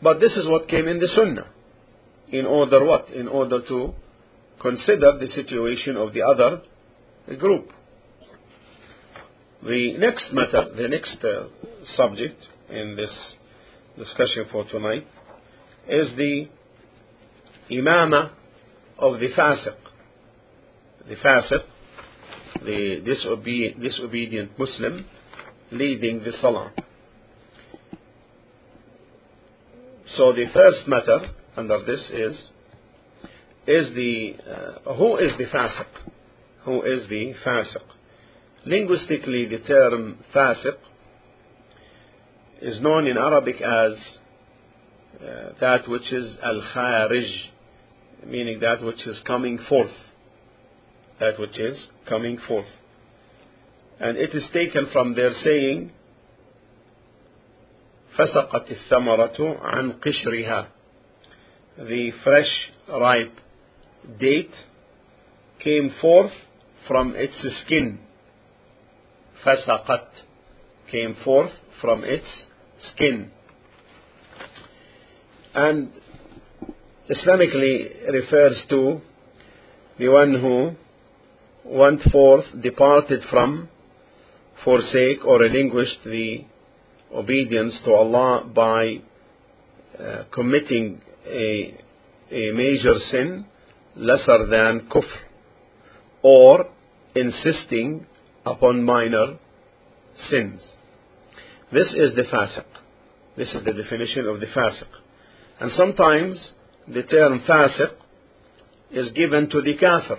But 0.00 0.20
this 0.20 0.32
is 0.32 0.46
what 0.46 0.68
came 0.68 0.86
in 0.86 1.00
the 1.00 1.08
sunnah. 1.14 1.48
In 2.28 2.46
order 2.46 2.84
what? 2.84 3.08
In 3.10 3.26
order 3.26 3.60
to 3.66 3.94
consider 4.60 5.18
the 5.18 5.28
situation 5.34 5.96
of 5.96 6.12
the 6.12 6.22
other 6.22 6.62
group. 7.38 7.70
The 9.62 9.96
next 9.98 10.32
matter, 10.32 10.68
the 10.76 10.86
next 10.86 11.16
uh, 11.24 11.48
subject 11.96 12.40
in 12.70 12.94
this 12.94 13.10
discussion 13.98 14.44
for 14.52 14.64
tonight 14.64 15.04
is 15.88 16.10
the 16.16 16.48
imama 17.70 18.30
of 18.98 19.18
the 19.18 19.30
fasiq. 19.36 19.74
The 21.08 21.16
fasiq, 21.16 21.64
the 22.62 23.02
disobe- 23.04 23.80
disobedient 23.82 24.56
Muslim, 24.56 25.04
leading 25.72 26.20
the 26.20 26.32
salah. 26.40 26.72
So 30.16 30.32
the 30.32 30.46
first 30.54 30.86
matter 30.86 31.18
under 31.56 31.84
this 31.84 32.00
is 32.10 32.36
is 33.66 33.94
the 33.94 34.34
uh, 34.86 34.94
who 34.94 35.16
is 35.16 35.32
the 35.36 35.44
fasiq? 35.44 35.86
Who 36.64 36.82
is 36.82 37.08
the 37.08 37.34
fasiq? 37.44 37.97
Linguistically, 38.67 39.45
the 39.45 39.59
term 39.59 40.23
fasiq 40.33 40.77
is 42.61 42.79
known 42.81 43.07
in 43.07 43.17
Arabic 43.17 43.61
as 43.61 43.93
uh, 45.19 45.49
that 45.59 45.87
which 45.87 46.11
is 46.13 46.37
al 46.41 46.61
kharij, 46.73 47.29
meaning 48.25 48.59
that 48.61 48.81
which 48.81 49.05
is 49.05 49.19
coming 49.25 49.59
forth. 49.67 49.91
That 51.19 51.39
which 51.39 51.59
is 51.59 51.87
coming 52.07 52.39
forth. 52.47 52.67
And 53.99 54.17
it 54.17 54.33
is 54.33 54.43
taken 54.53 54.87
from 54.91 55.13
their 55.15 55.31
saying, 55.43 55.91
فسقت 58.17 58.71
الثمرة 58.71 59.61
عن 59.61 59.99
قشرها. 59.99 60.67
The 61.77 62.11
fresh, 62.23 62.71
ripe 62.87 63.33
date 64.19 64.53
came 65.59 65.91
forth 65.99 66.31
from 66.87 67.15
its 67.15 67.35
skin. 67.65 67.99
فسقت 69.43 70.07
came 70.91 71.15
forth 71.23 71.51
from 71.81 72.03
its 72.03 72.25
skin. 72.91 73.31
And 75.53 75.91
Islamically 77.09 78.11
refers 78.11 78.61
to 78.69 79.01
the 79.97 80.09
one 80.09 80.39
who 80.39 80.71
went 81.65 82.01
forth, 82.11 82.45
departed 82.61 83.23
from, 83.29 83.69
forsake 84.63 85.25
or 85.25 85.39
relinquished 85.39 86.03
the 86.05 86.45
obedience 87.13 87.79
to 87.85 87.91
Allah 87.93 88.45
by 88.45 89.01
uh, 89.99 90.23
committing 90.33 91.01
a, 91.25 91.77
a 92.31 92.51
major 92.51 92.95
sin 93.11 93.45
lesser 93.95 94.47
than 94.47 94.87
kufr 94.89 95.03
or 96.23 96.65
insisting 97.15 98.06
upon 98.47 98.83
minor 98.83 99.37
sins. 100.29 100.61
This 101.71 101.87
is 101.93 102.15
the 102.15 102.23
fasiq. 102.23 102.65
This 103.35 103.53
is 103.53 103.65
the 103.65 103.73
definition 103.73 104.27
of 104.27 104.39
the 104.39 104.45
fasiq. 104.47 104.87
And 105.59 105.71
sometimes 105.75 106.53
the 106.87 107.03
term 107.03 107.41
fasiq 107.47 107.91
is 108.91 109.09
given 109.11 109.49
to 109.49 109.61
the 109.61 109.75
kafir. 109.75 110.17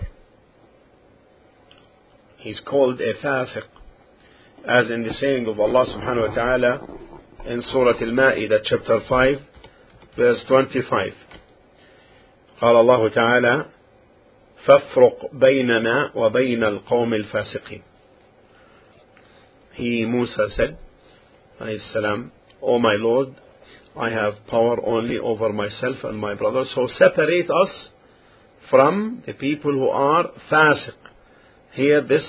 He's 2.38 2.60
called 2.60 3.00
a 3.00 3.14
fasiq. 3.14 3.62
As 4.66 4.90
in 4.90 5.02
the 5.02 5.12
saying 5.20 5.46
of 5.46 5.60
Allah 5.60 5.86
subhanahu 5.86 6.28
wa 6.28 6.34
ta'ala 6.34 6.80
in 7.46 7.62
Surah 7.70 8.00
Al-Ma'idah 8.00 8.60
chapter 8.64 9.00
5 9.08 9.38
verse 10.16 10.44
25. 10.48 11.12
قال 12.60 12.76
الله 12.76 13.08
تعالى 13.08 13.66
فافرق 14.66 15.34
بيننا 15.34 16.10
وبين 16.14 16.64
القوم 16.64 17.14
الفاسقين 17.14 17.82
He, 19.78 20.04
Musa 20.04 20.48
said, 20.56 20.78
salam, 21.92 22.32
O 22.62 22.74
oh 22.74 22.78
my 22.78 22.94
Lord, 22.94 23.34
I 23.96 24.10
have 24.10 24.34
power 24.48 24.84
only 24.84 25.18
over 25.18 25.52
myself 25.52 25.96
and 26.04 26.18
my 26.18 26.34
brothers, 26.34 26.70
so 26.74 26.88
separate 26.98 27.50
us 27.50 27.88
from 28.70 29.22
the 29.26 29.34
people 29.34 29.72
who 29.72 29.88
are 29.88 30.30
fasiq. 30.50 30.94
Here 31.72 32.02
this, 32.02 32.24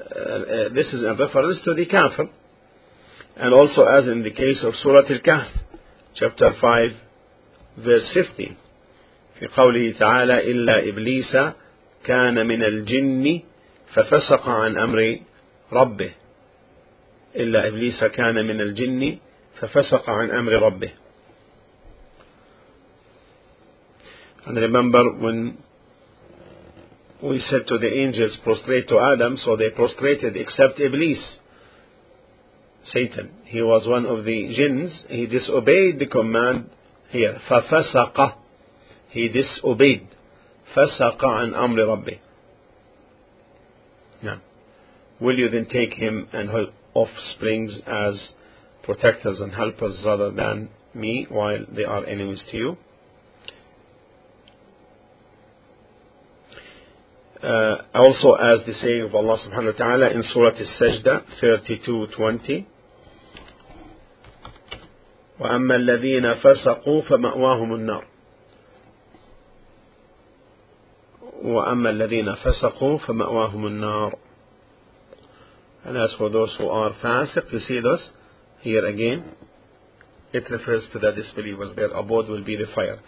uh, 0.00 0.18
uh, 0.18 0.68
this 0.74 0.86
is 0.86 1.02
in 1.02 1.16
reference 1.18 1.60
to 1.64 1.74
the 1.74 1.86
kafir, 1.86 2.28
and 3.36 3.54
also 3.54 3.84
as 3.84 4.06
in 4.06 4.22
the 4.22 4.30
case 4.30 4.62
of 4.62 4.74
Surah 4.82 5.02
Al-Kahf, 5.08 5.48
chapter 6.14 6.52
5, 6.60 6.90
verse 7.78 8.10
50. 8.14 8.56
في 9.42 9.48
قوله 9.48 9.92
تعالى 9.98 10.50
إلا 10.52 10.88
إبليس 10.88 11.36
كان 12.04 12.46
من 12.46 12.62
الجن 12.62 13.40
ففسق 13.94 14.48
عن 14.48 14.78
أمر 14.78 15.18
ربه 15.72 16.10
إلا 17.36 17.68
إبليس 17.68 18.04
كان 18.04 18.46
من 18.46 18.60
الجن 18.60 19.18
ففسق 19.60 20.10
عن 20.10 20.30
أمر 20.30 20.52
ربه 20.52 20.90
And 24.44 24.56
remember 24.56 25.12
when 25.20 25.58
we 27.22 27.38
said 27.48 27.66
to 27.68 27.78
the 27.78 27.86
angels 27.86 28.36
prostrate 28.42 28.88
to 28.88 28.98
Adam, 28.98 29.36
so 29.36 29.56
they 29.56 29.70
prostrated 29.70 30.36
except 30.36 30.80
Iblis, 30.80 31.38
Satan. 32.84 33.30
He 33.44 33.62
was 33.62 33.86
one 33.86 34.04
of 34.06 34.24
the 34.24 34.52
jinns. 34.56 35.04
He 35.08 35.26
disobeyed 35.26 36.00
the 36.00 36.06
command 36.06 36.70
here. 37.10 37.38
ففسق. 37.48 38.34
He 39.10 39.28
disobeyed. 39.28 40.08
فسق 40.74 41.24
عن 41.24 41.54
أمر 41.54 41.76
ربه. 41.76 42.18
Now, 44.24 44.40
will 45.20 45.38
you 45.38 45.48
then 45.48 45.66
take 45.66 45.94
him 45.94 46.26
and 46.32 46.50
offsprings 46.96 47.80
as 47.86 48.32
protectors 48.82 49.40
and 49.40 49.52
helpers 49.52 50.00
rather 50.04 50.30
than 50.30 50.68
me 50.94 51.26
while 51.28 51.64
they 51.74 51.84
are 51.84 52.04
enemies 52.04 52.42
to 52.50 52.56
you. 52.56 52.76
Uh, 57.42 57.76
also 57.94 58.34
as 58.34 58.60
the 58.66 58.74
saying 58.80 59.02
of 59.02 59.14
Allah 59.14 59.36
subhanahu 59.38 59.72
wa 59.72 59.78
ta'ala 59.78 60.10
in 60.10 60.22
Surah 60.32 60.52
Al-Sajdah 60.56 61.24
32:20 61.42 62.66
وأما 65.40 65.76
الذين 65.76 66.34
فسقوا 66.34 67.02
فمأواهم 67.02 67.74
النار 67.74 68.04
وأما 71.42 71.90
الذين 71.90 72.34
فسقوا 72.34 72.98
فمأواهم 72.98 73.66
النار 73.66 74.18
and 75.87 75.95
as 75.95 76.13
for 76.17 76.29
those 76.29 76.53
who 76.57 76.67
are 76.67 76.91
fasiq, 77.01 77.51
you 77.51 77.59
see 77.61 77.79
this 77.79 78.09
here 78.59 78.85
again, 78.85 79.23
it 80.33 80.43
refers 80.51 80.83
to 80.91 80.99
the 80.99 81.11
disbelievers. 81.13 81.77
Their 81.77 81.91
abode 81.91 82.27
will 82.27 82.43
be 82.43 82.57
the 82.57 82.65
fire. 82.75 82.99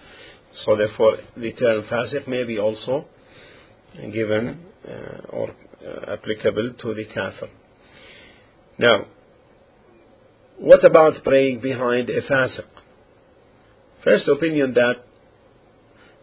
So 0.63 0.78
therefore, 0.78 1.18
the 1.36 1.52
term 1.52 1.84
fasiq 1.84 2.26
may 2.26 2.46
be 2.46 2.58
also 2.58 3.06
given 4.13 4.63
uh, 4.88 5.28
or 5.30 5.50
uh, 5.50 6.13
applicable 6.13 6.76
to 6.82 6.94
the 6.94 7.04
kafir. 7.13 7.50
Now, 8.78 9.08
what 10.58 10.86
about 10.86 11.22
praying 11.26 11.60
behind 11.60 12.10
a 12.10 12.22
fasiq? 12.22 12.63
First 14.06 14.26
opinion 14.30 14.74
that 14.76 15.04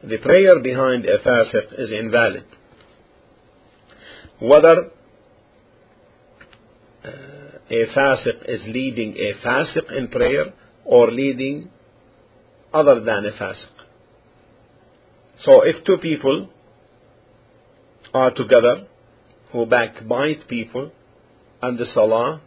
the 0.02 0.16
prayer 0.16 0.58
behind 0.62 1.04
a 1.04 1.18
fasiq 1.18 1.78
is 1.78 1.92
invalid. 1.92 2.46
Whether 4.40 4.90
a 7.70 7.86
fasiq 7.96 8.48
is 8.48 8.62
leading 8.66 9.16
a 9.16 9.34
fasiq 9.46 9.92
in 9.96 10.08
prayer 10.08 10.52
or 10.84 11.10
leading 11.10 11.70
other 12.72 13.00
than 13.00 13.26
a 13.26 13.32
fasiq. 13.32 13.76
So 15.40 15.62
if 15.62 15.84
two 15.84 15.98
people 15.98 16.48
are 18.14 18.30
together 18.30 18.86
who 19.52 19.66
backbite 19.66 20.48
people 20.48 20.90
and 21.62 21.78
the 21.78 21.86
salah 21.92 22.40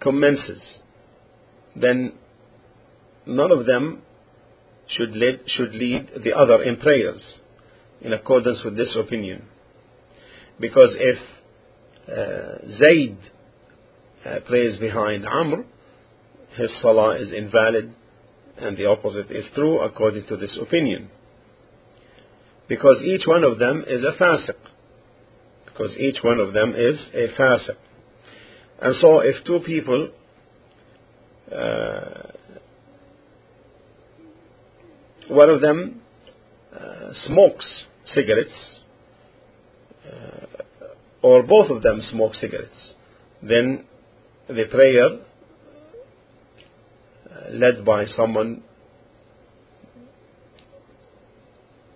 commences, 0.00 0.78
then 1.74 2.14
none 3.26 3.52
of 3.52 3.66
them 3.66 4.02
should 4.88 5.12
lead, 5.12 5.40
should 5.46 5.74
lead 5.74 6.10
the 6.22 6.32
other 6.32 6.62
in 6.62 6.76
prayers 6.76 7.40
in 8.00 8.12
accordance 8.12 8.62
with 8.64 8.76
this 8.76 8.94
opinion. 8.98 9.44
Because 10.60 10.94
if 10.98 11.18
uh, 12.08 12.78
Zayd 12.78 13.16
uh, 14.24 14.78
behind 14.80 15.26
Amr, 15.26 15.64
his 16.56 16.70
salah 16.80 17.16
is 17.20 17.32
invalid 17.32 17.94
and 18.58 18.76
the 18.76 18.86
opposite 18.86 19.30
is 19.30 19.44
true 19.54 19.80
according 19.80 20.26
to 20.26 20.36
this 20.36 20.56
opinion. 20.60 21.10
Because 22.68 23.02
each 23.02 23.26
one 23.26 23.44
of 23.44 23.58
them 23.58 23.84
is 23.86 24.02
a 24.02 24.22
fasiq. 24.22 24.56
Because 25.66 25.96
each 25.96 26.18
one 26.22 26.38
of 26.38 26.52
them 26.52 26.74
is 26.76 26.98
a 27.14 27.28
fasiq. 27.40 27.76
And 28.80 28.94
so 29.00 29.20
if 29.20 29.44
two 29.44 29.60
people 29.64 30.10
uh, 31.50 32.32
one 35.28 35.50
of 35.50 35.60
them 35.60 36.00
uh, 36.74 37.12
smokes 37.26 37.84
cigarettes, 38.14 38.50
uh, 40.06 40.46
or 41.22 41.42
both 41.42 41.70
of 41.70 41.82
them 41.82 42.00
smoke 42.10 42.34
cigarettes, 42.34 42.94
then 43.42 43.84
the 44.54 44.64
prayer 44.66 45.06
uh, 47.30 47.50
led 47.50 47.84
by 47.84 48.06
someone, 48.06 48.62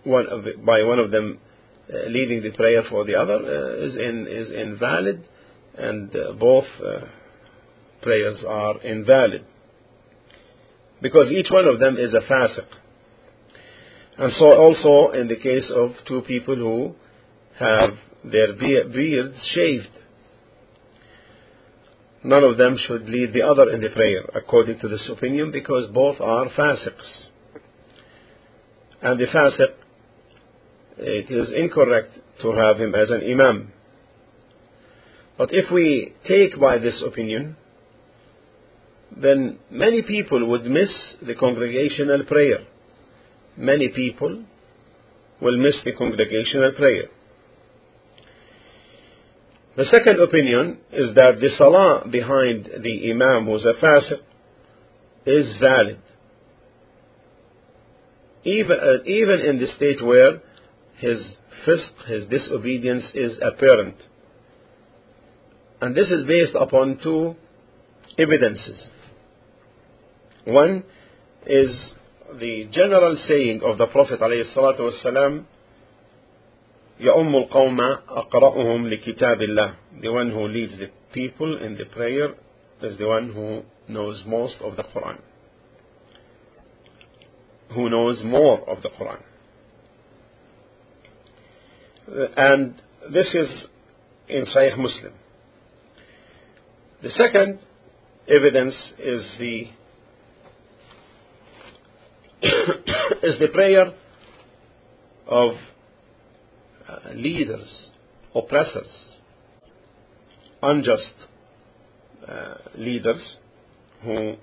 one 0.04 0.26
the, 0.44 0.52
by 0.64 0.82
one 0.82 0.98
of 0.98 1.10
them 1.10 1.38
uh, 1.92 2.08
leading 2.08 2.42
the 2.42 2.50
prayer 2.50 2.82
for 2.90 3.04
the 3.04 3.14
other 3.14 3.34
uh, 3.34 3.86
is 3.86 3.96
in, 3.96 4.26
is 4.28 4.50
invalid, 4.50 5.24
and 5.76 6.14
uh, 6.16 6.32
both 6.32 6.64
prayers 8.02 8.44
are 8.46 8.80
invalid 8.82 9.44
because 11.02 11.30
each 11.30 11.48
one 11.50 11.66
of 11.66 11.78
them 11.78 11.96
is 11.96 12.14
a 12.14 12.20
fasiq. 12.20 12.66
And 14.18 14.32
so 14.38 14.46
also 14.46 15.12
in 15.12 15.28
the 15.28 15.36
case 15.36 15.70
of 15.74 15.90
two 16.08 16.22
people 16.22 16.56
who 16.56 16.94
have 17.58 17.90
their 18.24 18.54
beards 18.54 19.36
shaved, 19.54 19.88
none 22.26 22.44
of 22.44 22.56
them 22.56 22.76
should 22.86 23.08
lead 23.08 23.32
the 23.32 23.42
other 23.42 23.70
in 23.70 23.80
the 23.80 23.90
prayer, 23.90 24.24
according 24.34 24.78
to 24.80 24.88
this 24.88 25.08
opinion, 25.10 25.50
because 25.50 25.90
both 25.92 26.20
are 26.20 26.46
fasiqs. 26.50 27.26
And 29.02 29.18
the 29.18 29.26
fasiq, 29.26 29.74
it 30.98 31.30
is 31.30 31.52
incorrect 31.56 32.18
to 32.42 32.52
have 32.52 32.78
him 32.78 32.94
as 32.94 33.10
an 33.10 33.22
imam. 33.22 33.72
But 35.38 35.50
if 35.52 35.70
we 35.70 36.14
take 36.26 36.58
by 36.58 36.78
this 36.78 37.02
opinion, 37.06 37.56
then 39.16 39.58
many 39.70 40.02
people 40.02 40.46
would 40.48 40.64
miss 40.64 40.90
the 41.26 41.34
congregational 41.34 42.24
prayer 42.24 42.66
many 43.56 43.88
people 43.88 44.44
will 45.40 45.56
miss 45.56 45.76
the 45.84 45.92
congregational 45.92 46.72
prayer. 46.72 47.04
The 49.76 49.84
second 49.84 50.20
opinion 50.20 50.78
is 50.90 51.14
that 51.14 51.38
the 51.38 51.50
salah 51.58 52.08
behind 52.10 52.68
the 52.82 53.10
imam 53.10 53.44
who's 53.44 53.64
a 53.64 53.74
fasiq 53.74 54.20
is 55.26 55.58
valid. 55.60 56.00
Even, 58.44 58.78
uh, 58.80 59.02
even 59.04 59.40
in 59.40 59.58
the 59.58 59.66
state 59.76 60.02
where 60.02 60.40
his 60.98 61.18
fisq, 61.66 62.06
his 62.06 62.26
disobedience 62.28 63.04
is 63.12 63.36
apparent. 63.42 63.96
And 65.82 65.94
this 65.94 66.08
is 66.08 66.24
based 66.26 66.54
upon 66.58 66.98
two 67.02 67.34
evidences. 68.16 68.88
One 70.44 70.84
is 71.44 71.70
the 72.40 72.68
general 72.72 73.18
saying 73.28 73.60
of 73.62 73.76
the 73.78 73.86
Prophet 73.88 74.20
ﷺ, 74.20 75.44
يَأُمُّ 76.99 77.35
الْقَوْمَ 77.35 77.79
أَقْرَأُهُمْ 78.09 78.87
لِكِتَابِ 78.93 79.41
اللَّهِ 79.41 79.75
The 80.01 80.11
one 80.11 80.31
who 80.31 80.47
leads 80.47 80.77
the 80.77 80.89
people 81.13 81.57
in 81.57 81.77
the 81.77 81.85
prayer 81.85 82.35
is 82.81 82.97
the 82.97 83.07
one 83.07 83.33
who 83.33 83.63
knows 83.91 84.23
most 84.25 84.55
of 84.61 84.75
the 84.75 84.83
Quran. 84.83 85.19
Who 87.73 87.89
knows 87.89 88.21
more 88.23 88.69
of 88.69 88.83
the 88.83 88.89
Quran. 88.89 89.21
And 92.37 92.81
this 93.11 93.27
is 93.33 93.65
in 94.27 94.45
Sahih 94.45 94.77
Muslim. 94.77 95.13
The 97.01 97.09
second 97.11 97.59
evidence 98.27 98.75
is 98.99 99.23
the 99.39 99.67
is 103.23 103.39
the 103.39 103.47
prayer 103.53 103.93
of 105.27 105.51
uh, 105.51 105.57
leaders, 107.14 107.90
oppressors, 108.34 109.16
unjust 110.62 111.14
uh, 112.28 112.54
leaders 112.76 113.36
who 114.02 114.34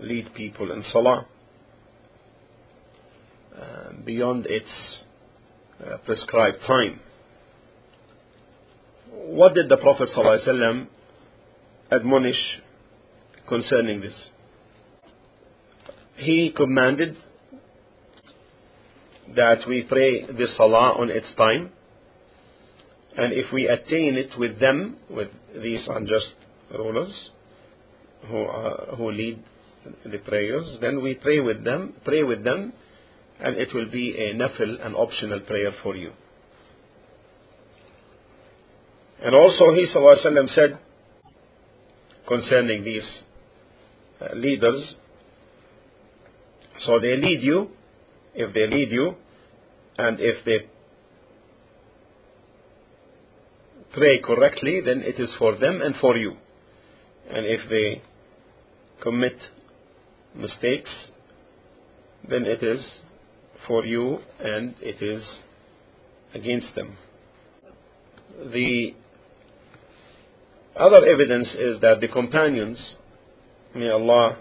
lead 0.00 0.32
people 0.34 0.72
in 0.72 0.82
salah 0.92 1.26
uh, 3.56 3.92
beyond 4.04 4.46
its 4.46 4.68
uh, 5.80 5.96
prescribed 6.04 6.58
time. 6.66 7.00
What 9.10 9.54
did 9.54 9.68
the 9.68 9.76
Prophet 9.76 10.08
ﷺ 10.16 10.86
admonish 11.90 12.60
concerning 13.48 14.00
this? 14.00 14.14
He 16.16 16.52
commanded 16.54 17.16
that 19.34 19.58
we 19.68 19.82
pray 19.82 20.26
the 20.26 20.46
salah 20.56 20.94
on 20.98 21.10
its 21.10 21.26
time. 21.36 21.72
And 23.17 23.33
if 23.33 23.51
we 23.51 23.67
attain 23.67 24.15
it 24.15 24.37
with 24.37 24.59
them, 24.59 24.97
with 25.09 25.29
these 25.61 25.85
unjust 25.89 26.33
rulers 26.73 27.29
who, 28.27 28.37
are, 28.37 28.95
who 28.95 29.11
lead 29.11 29.43
the 30.05 30.17
prayers, 30.19 30.77
then 30.79 31.01
we 31.01 31.15
pray 31.15 31.39
with 31.39 31.63
them, 31.63 31.93
pray 32.05 32.23
with 32.23 32.43
them, 32.43 32.73
and 33.39 33.57
it 33.57 33.73
will 33.73 33.89
be 33.89 34.15
a 34.15 34.35
nafil, 34.35 34.85
an 34.85 34.93
optional 34.93 35.39
prayer 35.41 35.71
for 35.83 35.95
you. 35.95 36.11
And 39.21 39.35
also 39.35 39.71
he 39.73 39.87
وسلم, 39.95 40.49
said 40.55 40.79
concerning 42.27 42.83
these 42.83 43.23
uh, 44.21 44.35
leaders, 44.35 44.95
so 46.85 46.99
they 46.99 47.17
lead 47.17 47.41
you, 47.41 47.69
if 48.33 48.53
they 48.53 48.67
lead 48.67 48.91
you, 48.91 49.15
and 49.97 50.19
if 50.19 50.43
they 50.45 50.67
pray 53.96 54.18
correctly, 54.18 54.80
then 54.84 55.02
it 55.02 55.18
is 55.18 55.30
for 55.38 55.56
them 55.56 55.80
and 55.82 55.94
for 56.00 56.16
you. 56.16 56.32
And 57.30 57.44
if 57.46 57.68
they 57.68 58.02
commit 59.02 59.36
mistakes, 60.34 60.90
then 62.28 62.44
it 62.44 62.62
is 62.62 62.80
for 63.66 63.84
you 63.84 64.18
and 64.40 64.74
it 64.80 65.02
is 65.02 65.24
against 66.34 66.74
them. 66.74 66.96
The 68.52 68.94
other 70.78 71.06
evidence 71.06 71.48
is 71.58 71.80
that 71.80 72.00
the 72.00 72.08
companions, 72.08 72.78
may 73.74 73.88
Allah 73.88 74.38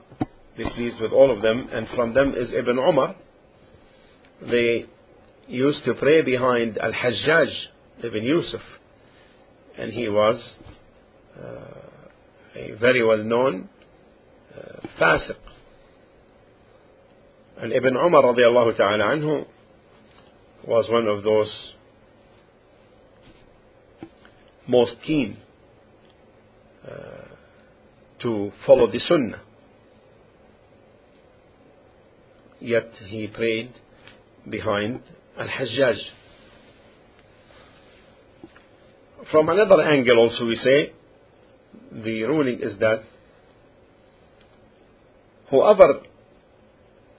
be 0.57 0.65
pleased 0.75 0.99
with 0.99 1.11
all 1.11 1.31
of 1.31 1.41
them, 1.41 1.69
and 1.71 1.87
from 1.95 2.13
them 2.13 2.33
is 2.35 2.49
Ibn 2.51 2.77
Umar. 2.77 3.15
They 4.41 4.85
used 5.47 5.85
to 5.85 5.93
pray 5.93 6.21
behind 6.21 6.77
Al 6.77 6.91
Hajjaj 6.91 7.47
ibn 8.03 8.23
Yusuf, 8.23 8.61
and 9.77 9.91
he 9.91 10.07
was 10.09 10.41
uh, 11.37 11.85
a 12.55 12.75
very 12.79 13.03
well 13.03 13.23
known 13.23 13.69
uh, 14.55 14.87
fasiq. 14.99 15.35
And 17.57 17.71
Ibn 17.71 17.95
Umar 17.95 18.23
radiallahu 18.23 18.77
ta'ala 18.77 19.03
anhu 19.03 19.45
was 20.67 20.87
one 20.89 21.07
of 21.07 21.23
those 21.23 21.73
most 24.67 24.95
keen 25.05 25.37
uh, 26.85 27.25
to 28.21 28.51
follow 28.65 28.91
the 28.91 28.99
Sunnah. 28.99 29.41
Yet 32.59 32.89
he 33.05 33.27
prayed 33.27 33.73
behind 34.49 35.01
Al 35.37 35.47
Hajjaj. 35.47 35.97
From 39.31 39.49
another 39.49 39.81
angle, 39.81 40.19
also, 40.19 40.45
we 40.45 40.55
say 40.55 40.93
the 41.91 42.23
ruling 42.23 42.59
is 42.61 42.77
that 42.79 43.01
whoever 45.49 46.01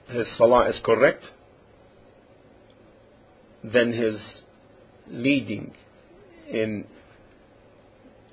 his 0.08 0.26
salah 0.36 0.68
is 0.68 0.76
correct, 0.84 1.24
then 3.64 3.92
his 3.92 4.20
leading 5.08 5.74
in 6.48 6.84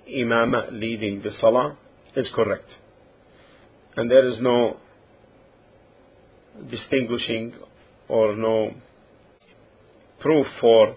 imama, 0.08 0.72
leading 0.72 1.22
the 1.24 1.32
salah, 1.40 1.78
is 2.16 2.30
correct. 2.34 2.68
And 3.96 4.10
there 4.10 4.28
is 4.28 4.38
no 4.40 4.78
distinguishing 6.70 7.54
or 8.08 8.36
no 8.36 8.74
proof 10.20 10.46
for 10.62 10.96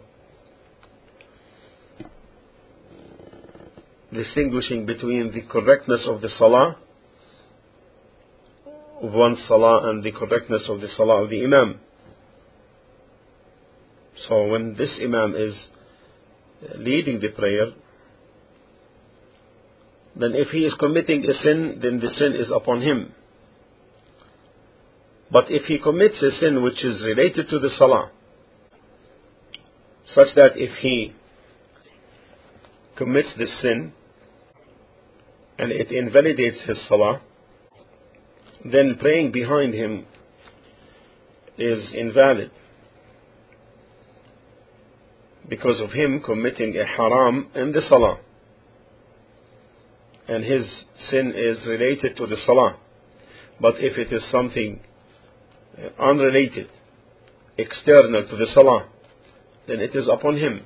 distinguishing 4.17 4.87
between 4.87 5.33
the 5.33 5.43
correctness 5.43 6.07
of 6.09 6.21
the 6.21 6.29
salah 6.39 6.77
of 9.03 9.13
one 9.13 9.37
salah 9.47 9.91
and 9.91 10.03
the 10.03 10.13
correctness 10.13 10.63
of 10.69 10.81
the 10.81 10.89
salah 10.97 11.25
of 11.25 11.31
the 11.31 11.45
imam. 11.45 11.79
So 14.29 14.47
when 14.49 14.75
this 14.75 14.99
imam 15.03 15.35
is 15.37 15.55
leading 16.77 17.21
the 17.21 17.29
prayer, 17.29 17.67
then 20.19 20.33
if 20.35 20.49
he 20.49 20.61
is 20.61 20.73
committing 20.79 21.25
a 21.29 21.35
sin, 21.43 21.79
then 21.83 22.01
the 22.01 22.09
sin 22.17 22.33
is 22.35 22.51
upon 22.55 22.81
him. 22.81 23.13
But 25.31 25.47
if 25.49 25.65
he 25.65 25.79
commits 25.79 26.23
a 26.23 26.31
sin 26.39 26.63
which 26.63 26.83
is 26.83 27.03
related 27.05 27.51
to 27.51 27.59
the 27.59 27.71
salah, 27.77 28.11
such 30.15 30.29
that 30.37 30.53
if 30.55 30.79
he 30.79 31.15
commits 32.97 33.29
this 33.37 33.51
sin 33.61 33.93
and 35.59 35.73
it 35.73 35.91
invalidates 35.91 36.59
his 36.67 36.79
salah, 36.89 37.21
then 38.65 38.97
praying 39.01 39.33
behind 39.33 39.75
him 39.75 40.07
is 41.59 41.93
invalid. 41.95 42.51
Because 45.49 45.81
of 45.81 45.91
him 45.93 46.21
committing 46.25 46.77
a 46.77 46.85
haram 46.85 47.49
in 47.55 47.73
the 47.73 47.81
salah. 47.89 48.19
And 50.29 50.43
his 50.43 50.67
sin 51.09 51.33
is 51.37 51.67
related 51.67 52.17
to 52.17 52.27
the 52.27 52.37
salah. 52.45 52.77
But 53.61 53.77
if 53.79 53.97
it 53.97 54.13
is 54.13 54.25
something 54.31 54.81
unrelated 55.99 56.69
external 57.59 58.27
to 58.29 58.37
the 58.37 58.47
salah 58.53 58.89
then 59.67 59.81
it 59.81 59.95
is 59.95 60.09
upon 60.11 60.37
him. 60.37 60.63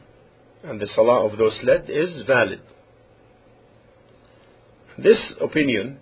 And 0.62 0.81
the 0.81 0.87
salah 0.94 1.26
of 1.26 1.38
those 1.38 1.59
led 1.62 1.88
is 1.88 2.22
valid 2.26 2.61
this 5.02 5.18
opinion 5.40 5.98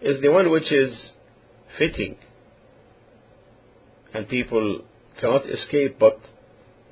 is 0.00 0.20
the 0.22 0.30
one 0.30 0.50
which 0.50 0.70
is 0.72 1.12
fitting 1.76 2.16
and 4.14 4.28
people 4.28 4.82
cannot 5.20 5.48
escape 5.48 5.98
but 5.98 6.18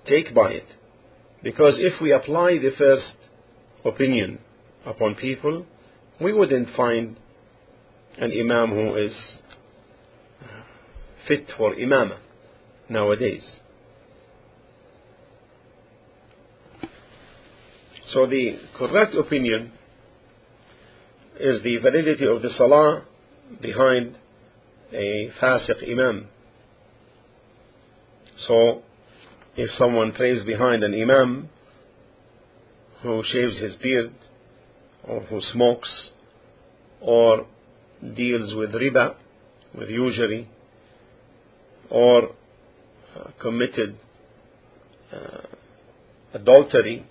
take 0.07 0.35
by 0.35 0.51
it. 0.51 0.67
Because 1.43 1.75
if 1.79 2.01
we 2.01 2.13
apply 2.13 2.59
the 2.59 2.73
first 2.77 3.15
opinion 3.85 4.39
upon 4.85 5.15
people 5.15 5.67
we 6.21 6.33
wouldn't 6.33 6.75
find 6.77 7.19
an 8.19 8.33
imam 8.33 8.71
who 8.71 8.95
is 8.97 9.13
fit 11.29 11.47
for 11.57 11.75
imamah 11.75 12.19
nowadays. 12.89 13.45
So 18.13 18.27
the 18.27 18.59
correct 18.79 19.15
opinion 19.15 19.73
is 21.39 21.63
the 21.63 21.79
validity 21.79 22.27
of 22.27 22.43
the 22.43 22.51
salah 22.57 23.05
behind 23.61 24.19
a 24.93 25.31
fasiq 25.41 25.91
imam. 25.91 26.29
So, 28.47 28.83
if 29.57 29.71
someone 29.79 30.13
prays 30.13 30.43
behind 30.45 30.85
an 30.85 30.95
imam 30.95 31.49
who 33.03 33.23
shaves 33.25 33.59
his 33.59 33.77
beard, 33.77 34.13
or 35.05 35.21
who 35.23 35.41
smokes, 35.53 36.11
or 37.01 37.47
deals 38.15 38.55
with 38.55 38.73
riba, 38.73 39.15
with 39.77 39.89
usury, 39.89 40.49
or 41.91 42.31
uh, 43.15 43.31
committed 43.41 43.97
uh, 45.13 45.43
adultery, 46.35 47.07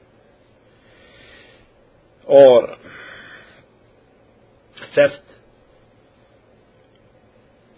or 2.27 2.75
theft, 4.95 5.21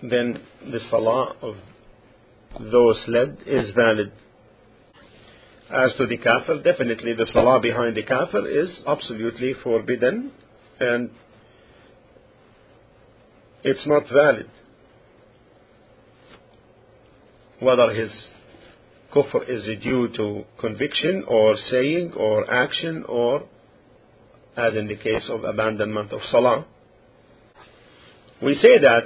then 0.01 0.39
the 0.71 0.79
salah 0.89 1.35
of 1.41 1.55
those 2.71 3.03
led 3.07 3.37
is 3.45 3.71
valid. 3.75 4.11
As 5.69 5.93
to 5.97 6.07
the 6.07 6.17
kafir, 6.17 6.61
definitely 6.63 7.13
the 7.13 7.27
salah 7.33 7.59
behind 7.59 7.97
the 7.97 8.03
kafir 8.03 8.47
is 8.47 8.69
absolutely 8.87 9.53
forbidden 9.63 10.31
and 10.79 11.09
it's 13.63 13.85
not 13.85 14.03
valid. 14.13 14.49
Whether 17.59 17.91
his 17.91 18.11
kufr 19.13 19.49
is 19.49 19.65
due 19.81 20.09
to 20.15 20.43
conviction 20.59 21.25
or 21.27 21.55
saying 21.69 22.13
or 22.15 22.49
action 22.49 23.03
or 23.07 23.43
as 24.55 24.75
in 24.75 24.87
the 24.87 24.95
case 24.95 25.29
of 25.29 25.43
abandonment 25.43 26.11
of 26.11 26.21
salah. 26.31 26.65
We 28.41 28.55
say 28.55 28.77
that 28.79 29.03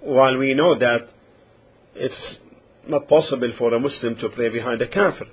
while 0.00 0.36
we 0.36 0.54
know 0.54 0.78
that 0.78 1.08
it's 1.94 2.36
not 2.88 3.08
possible 3.08 3.52
for 3.56 3.72
a 3.72 3.78
Muslim 3.78 4.16
to 4.16 4.28
pray 4.30 4.48
behind 4.48 4.82
a 4.82 4.88
kafir, 4.88 5.26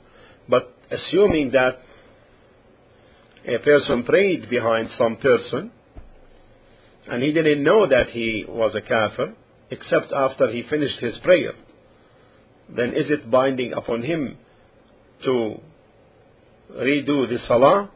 but 0.48 0.72
assuming 0.92 1.52
that 1.52 1.80
a 3.46 3.58
person 3.60 4.04
prayed 4.04 4.50
behind 4.50 4.90
some 4.98 5.18
person 5.18 5.72
and 7.08 7.24
he 7.24 7.32
didn't 7.32 7.64
know 7.64 7.88
that 7.88 8.10
he 8.10 8.46
was 8.48 8.76
a 8.76 8.82
kafir 8.82 9.34
except 9.72 10.12
after 10.14 10.52
he 10.52 10.64
finished 10.70 11.00
his 11.00 11.18
prayer, 11.24 11.54
then 12.70 12.90
is 12.90 13.10
it 13.10 13.30
binding 13.32 13.74
upon 13.74 14.04
him 14.04 14.38
to 15.24 15.60
redo 16.72 17.28
the 17.28 17.40
salah 17.48 17.90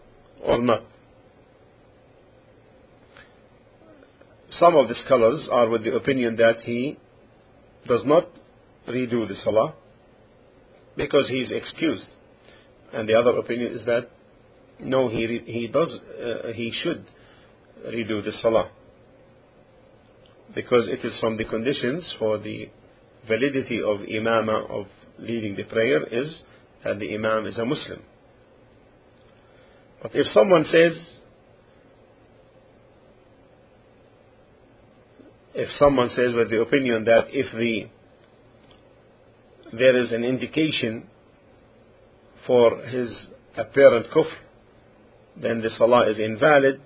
or 0.44 0.60
not? 0.60 0.84
Some 4.60 4.76
of 4.76 4.88
the 4.88 4.96
scholars 5.06 5.48
are 5.52 5.70
with 5.70 5.84
the 5.84 5.96
opinion 5.96 6.36
that 6.38 6.58
he 6.64 6.98
does 7.88 8.02
not 8.06 8.28
redo 8.88 9.28
the 9.28 9.36
salah 9.44 9.74
because 10.96 11.28
he 11.30 11.38
is 11.38 11.52
excused. 11.52 12.08
And 12.94 13.10
the 13.10 13.16
other 13.16 13.32
opinion 13.38 13.74
is 13.74 13.86
that 13.86 14.10
no, 14.80 15.08
he, 15.08 15.42
he 15.46 15.68
does, 15.68 15.90
uh, 15.90 16.52
he 16.54 16.72
should 16.84 17.06
redo 17.88 18.24
the 18.24 18.32
salah. 18.42 18.70
Because 20.54 20.88
it 20.88 21.06
is 21.06 21.18
from 21.20 21.38
the 21.38 21.46
conditions 21.46 22.14
for 22.20 22.38
the 22.38 22.70
validity 23.28 23.82
of 23.82 24.00
imama, 24.00 24.70
of 24.70 24.88
leading 25.18 25.56
the 25.56 25.64
prayer, 25.64 26.04
is 26.04 26.44
that 26.84 27.00
the 27.00 27.14
imam 27.16 27.46
is 27.48 27.58
a 27.58 27.66
Muslim. 27.66 28.02
But 30.02 30.12
if 30.14 30.28
someone 30.34 30.66
says, 30.66 31.13
if 35.54 35.70
someone 35.78 36.10
says 36.16 36.34
with 36.34 36.50
the 36.50 36.62
opinion 36.62 37.06
that 37.06 37.26
if 37.30 37.52
the 37.54 37.88
there 39.78 39.98
is 39.98 40.12
an 40.12 40.24
indication 40.24 41.08
for 42.46 42.78
his 42.84 43.10
apparent 43.58 44.08
kufr, 44.12 44.32
then 45.42 45.62
the 45.62 45.70
salah 45.78 46.10
is 46.10 46.20
invalid, 46.20 46.80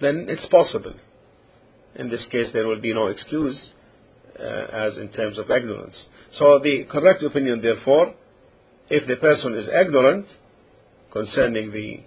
then 0.00 0.26
it's 0.28 0.46
possible. 0.46 0.94
In 1.96 2.08
this 2.08 2.24
case, 2.30 2.46
there 2.52 2.66
will 2.66 2.80
be 2.80 2.94
no 2.94 3.08
excuse 3.08 3.70
uh, 4.38 4.42
as 4.42 4.96
in 4.96 5.08
terms 5.08 5.38
of 5.38 5.50
ignorance. 5.50 5.94
So 6.38 6.60
the 6.62 6.86
correct 6.90 7.22
opinion, 7.22 7.60
therefore, 7.60 8.14
if 8.88 9.06
the 9.06 9.16
person 9.16 9.54
is 9.54 9.68
ignorant 9.68 10.26
concerning 11.12 11.72
the 11.72 12.00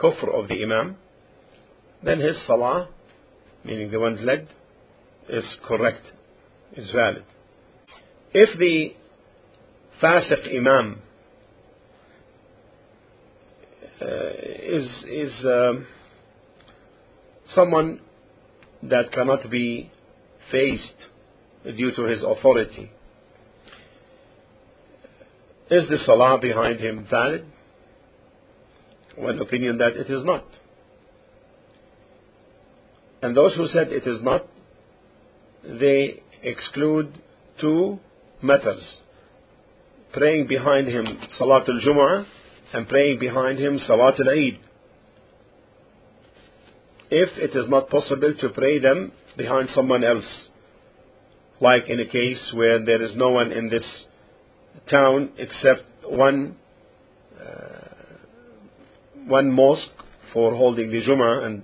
kufr 0.00 0.32
of 0.34 0.48
the 0.48 0.62
imam, 0.62 0.96
then 2.02 2.20
his 2.20 2.36
salah, 2.46 2.88
meaning 3.64 3.90
the 3.90 4.00
one's 4.00 4.20
led, 4.22 4.48
is 5.28 5.44
correct, 5.64 6.02
is 6.74 6.90
valid. 6.90 7.24
If 8.32 8.58
the 8.58 8.94
fasiq 10.02 10.56
imam 10.56 11.02
uh, 14.00 14.06
is 14.62 14.88
is 15.08 15.32
um, 15.44 15.86
someone 17.54 18.00
that 18.82 19.12
cannot 19.12 19.50
be 19.50 19.90
faced 20.50 21.06
due 21.64 21.92
to 21.94 22.04
his 22.04 22.22
authority. 22.22 22.90
Is 25.70 25.88
the 25.88 25.98
salah 26.04 26.38
behind 26.40 26.80
him 26.80 27.06
valid? 27.10 27.44
One 29.16 29.38
opinion 29.38 29.78
that 29.78 29.94
it 29.96 30.10
is 30.10 30.24
not. 30.24 30.44
And 33.22 33.36
those 33.36 33.54
who 33.54 33.66
said 33.68 33.88
it 33.88 34.06
is 34.06 34.22
not, 34.22 34.46
they 35.62 36.22
exclude 36.42 37.12
two 37.60 37.98
matters. 38.42 39.00
Praying 40.12 40.46
behind 40.46 40.88
him 40.88 41.06
Salatul 41.38 41.84
Jumu'ah 41.86 42.24
and 42.72 42.88
praying 42.88 43.18
behind 43.18 43.58
him 43.58 43.78
Salatul 43.88 44.28
Eid. 44.28 44.60
If 47.10 47.36
it 47.36 47.56
is 47.56 47.68
not 47.68 47.90
possible 47.90 48.34
to 48.40 48.48
pray 48.50 48.78
them 48.78 49.12
behind 49.36 49.68
someone 49.74 50.04
else, 50.04 50.24
like 51.60 51.88
in 51.88 52.00
a 52.00 52.06
case 52.06 52.52
where 52.54 52.84
there 52.84 53.02
is 53.02 53.12
no 53.16 53.30
one 53.30 53.52
in 53.52 53.68
this 53.68 53.84
town 54.90 55.32
except 55.36 55.82
one 56.04 56.56
uh, 57.38 57.69
one 59.30 59.50
mosque 59.50 59.88
for 60.32 60.54
holding 60.54 60.90
the 60.90 61.00
Jumu'ah 61.00 61.46
and 61.46 61.62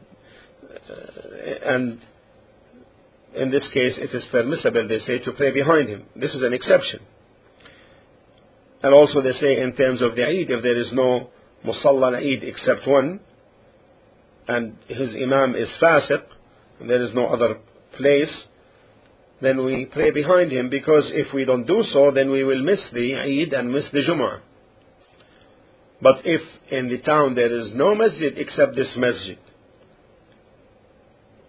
uh, 0.90 1.74
and 1.74 2.00
in 3.34 3.50
this 3.50 3.68
case 3.74 3.94
it 3.96 4.14
is 4.14 4.24
permissible 4.30 4.88
they 4.88 5.00
say 5.00 5.18
to 5.18 5.32
pray 5.32 5.52
behind 5.52 5.88
him 5.88 6.04
this 6.14 6.34
is 6.34 6.42
an 6.42 6.52
exception 6.52 7.00
and 8.82 8.94
also 8.94 9.20
they 9.20 9.32
say 9.32 9.60
in 9.60 9.74
terms 9.76 10.00
of 10.02 10.14
the 10.16 10.24
Eid 10.24 10.50
if 10.50 10.62
there 10.62 10.80
is 10.80 10.90
no 10.92 11.30
Musalla 11.64 12.16
Eid 12.16 12.42
except 12.44 12.86
one 12.86 13.20
and 14.48 14.76
his 14.86 15.14
Imam 15.14 15.54
is 15.54 15.68
fasiq 15.80 16.22
and 16.80 16.88
there 16.88 17.02
is 17.02 17.12
no 17.14 17.26
other 17.26 17.58
place 17.96 18.46
then 19.40 19.64
we 19.64 19.84
pray 19.86 20.10
behind 20.10 20.50
him 20.50 20.70
because 20.70 21.04
if 21.08 21.32
we 21.34 21.44
don't 21.44 21.66
do 21.66 21.82
so, 21.92 22.10
then 22.10 22.30
we 22.30 22.42
will 22.44 22.62
miss 22.62 22.80
the 22.92 23.16
Eid 23.16 23.52
and 23.52 23.70
miss 23.70 23.84
the 23.92 23.98
Jumu'ah. 23.98 24.40
But 26.00 26.20
if 26.24 26.42
in 26.70 26.88
the 26.88 26.98
town 26.98 27.34
there 27.34 27.54
is 27.54 27.72
no 27.74 27.94
masjid 27.94 28.36
except 28.36 28.74
this 28.74 28.92
masjid, 28.96 29.38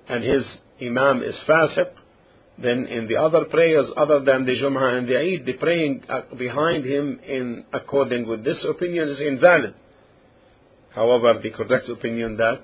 and 0.08 0.24
his 0.24 0.44
Imam 0.82 1.22
is 1.22 1.36
fasiq, 1.48 1.92
then 2.58 2.86
in 2.86 3.08
the 3.08 3.18
other 3.18 3.46
prayers 3.46 3.86
other 3.96 4.20
than 4.22 4.46
the 4.46 4.54
Jumu'ah 4.54 4.98
and 4.98 5.08
the 5.08 5.18
Eid, 5.18 5.46
the 5.46 5.54
praying 5.54 6.04
uh, 6.10 6.22
behind 6.38 6.86
him 6.86 7.20
in 7.28 7.66
according 7.74 8.28
with 8.28 8.44
this 8.44 8.64
opinion 8.68 9.10
is 9.10 9.20
invalid. 9.20 9.76
However, 10.96 11.40
the 11.42 11.52
correct 11.52 11.90
opinion 11.90 12.38
that 12.38 12.62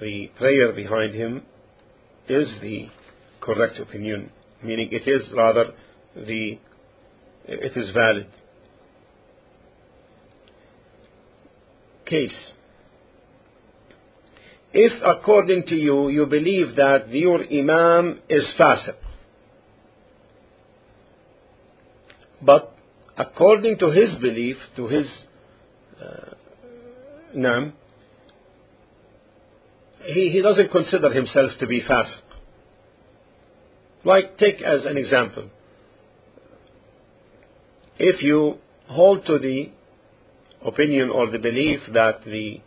the 0.00 0.30
prayer 0.38 0.72
behind 0.72 1.14
him 1.14 1.42
is 2.28 2.48
the 2.62 2.88
correct 3.40 3.78
opinion, 3.78 4.30
meaning 4.62 4.88
it 4.90 5.06
is 5.06 5.22
rather 5.36 5.72
the 6.14 6.58
it 7.46 7.76
is 7.76 7.90
valid. 7.90 8.26
Case. 12.10 12.52
If 14.72 14.92
according 15.04 15.64
to 15.68 15.74
you 15.74 16.08
you 16.08 16.26
believe 16.26 16.76
that 16.76 17.08
your 17.10 17.42
imam 17.44 18.20
is 18.28 18.44
fasiq, 18.58 18.96
but 22.42 22.74
according 23.16 23.78
to 23.78 23.90
his 23.90 24.14
belief, 24.16 24.56
to 24.76 24.86
his 24.88 25.06
uh, 26.00 26.34
he, 30.02 30.30
he 30.30 30.40
doesn't 30.42 30.70
consider 30.70 31.12
himself 31.12 31.50
to 31.60 31.66
be 31.66 31.82
fasiq. 31.82 32.22
Like, 34.04 34.38
take 34.38 34.62
as 34.62 34.84
an 34.86 34.96
example, 34.96 35.50
if 37.98 38.22
you 38.22 38.58
hold 38.88 39.26
to 39.26 39.38
the 39.38 39.70
opinion 40.64 41.10
or 41.10 41.30
the 41.30 41.38
belief 41.38 41.80
that 41.92 42.24
the 42.24 42.60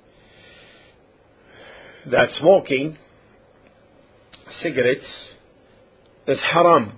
that 2.10 2.30
smoking 2.40 2.98
cigarettes 4.62 5.06
is 6.28 6.40
haram, 6.52 6.98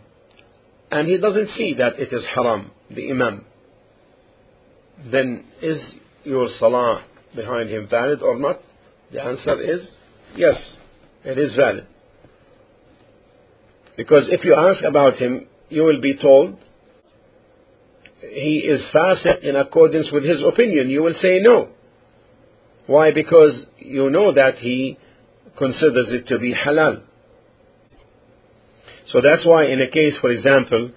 and 0.92 1.08
he 1.08 1.18
doesn't 1.18 1.50
see 1.58 1.76
that 1.78 2.00
it 2.00 2.12
is 2.12 2.26
haram, 2.34 2.72
the 2.90 3.12
imam, 3.12 3.46
then 5.12 5.46
is 5.62 5.80
your 6.24 6.48
salah 6.60 7.04
behind 7.36 7.70
him 7.70 7.88
valid 7.90 8.22
or 8.22 8.40
not? 8.40 8.60
The 9.12 9.22
answer 9.22 9.62
is 9.62 9.88
yes, 10.36 10.56
it 11.24 11.38
is 11.38 11.56
valid. 11.56 11.88
Because 13.98 14.24
if 14.30 14.44
you 14.44 14.56
ask 14.56 14.84
about 14.84 15.16
him, 15.16 15.48
you 15.70 15.84
will 15.84 16.02
be 16.02 16.18
told 16.18 16.58
he 18.34 18.58
is 18.58 18.82
fasiq 18.94 19.44
in 19.44 19.56
accordance 19.56 20.10
with 20.12 20.24
his 20.24 20.42
opinion. 20.42 20.90
You 20.90 21.04
will 21.04 21.16
say 21.22 21.40
no. 21.42 21.70
Why? 22.88 23.12
Because 23.12 23.66
you 23.78 24.10
know 24.10 24.34
that 24.34 24.58
he 24.60 24.98
considers 25.58 26.12
it 26.12 26.28
to 26.28 26.40
be 26.40 26.54
halal. 26.54 27.04
So 29.12 29.22
that's 29.22 29.46
why 29.46 29.66
in 29.66 29.82
a 29.82 29.90
case, 29.90 30.14
for 30.20 30.32
example, 30.32 30.92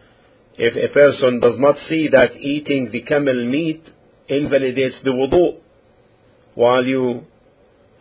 if 0.56 0.74
a 0.76 0.92
person 0.92 1.40
does 1.40 1.54
not 1.58 1.76
see 1.88 2.08
that 2.08 2.36
eating 2.36 2.90
the 2.90 3.02
camel 3.02 3.46
meat 3.46 3.82
invalidates 4.28 4.96
the 5.04 5.10
wudu, 5.10 5.60
while 6.54 6.84
you 6.84 7.22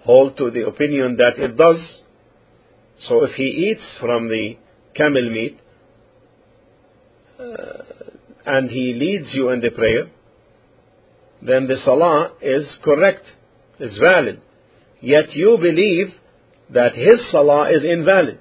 hold 0.02 0.38
to 0.38 0.50
the 0.50 0.66
opinion 0.66 1.18
that 1.18 1.38
it 1.38 1.56
does, 1.56 2.02
so 3.08 3.24
if 3.24 3.36
he 3.36 3.44
eats 3.44 3.84
from 4.00 4.28
the 4.28 4.58
camel 4.96 5.30
meat, 5.30 5.60
uh, 7.40 7.44
and 8.48 8.72
he 8.72 8.94
leads 8.94 9.34
you 9.34 9.50
in 9.50 9.60
the 9.60 9.70
prayer, 9.70 10.06
then 11.42 11.68
the 11.68 11.76
salah 11.84 12.32
is 12.42 12.66
correct, 12.82 13.26
is 13.78 13.98
valid. 14.02 14.42
Yet 15.02 15.36
you 15.36 15.58
believe 15.62 16.14
that 16.74 16.96
his 16.96 17.30
salah 17.30 17.70
is 17.70 17.84
invalid. 17.84 18.40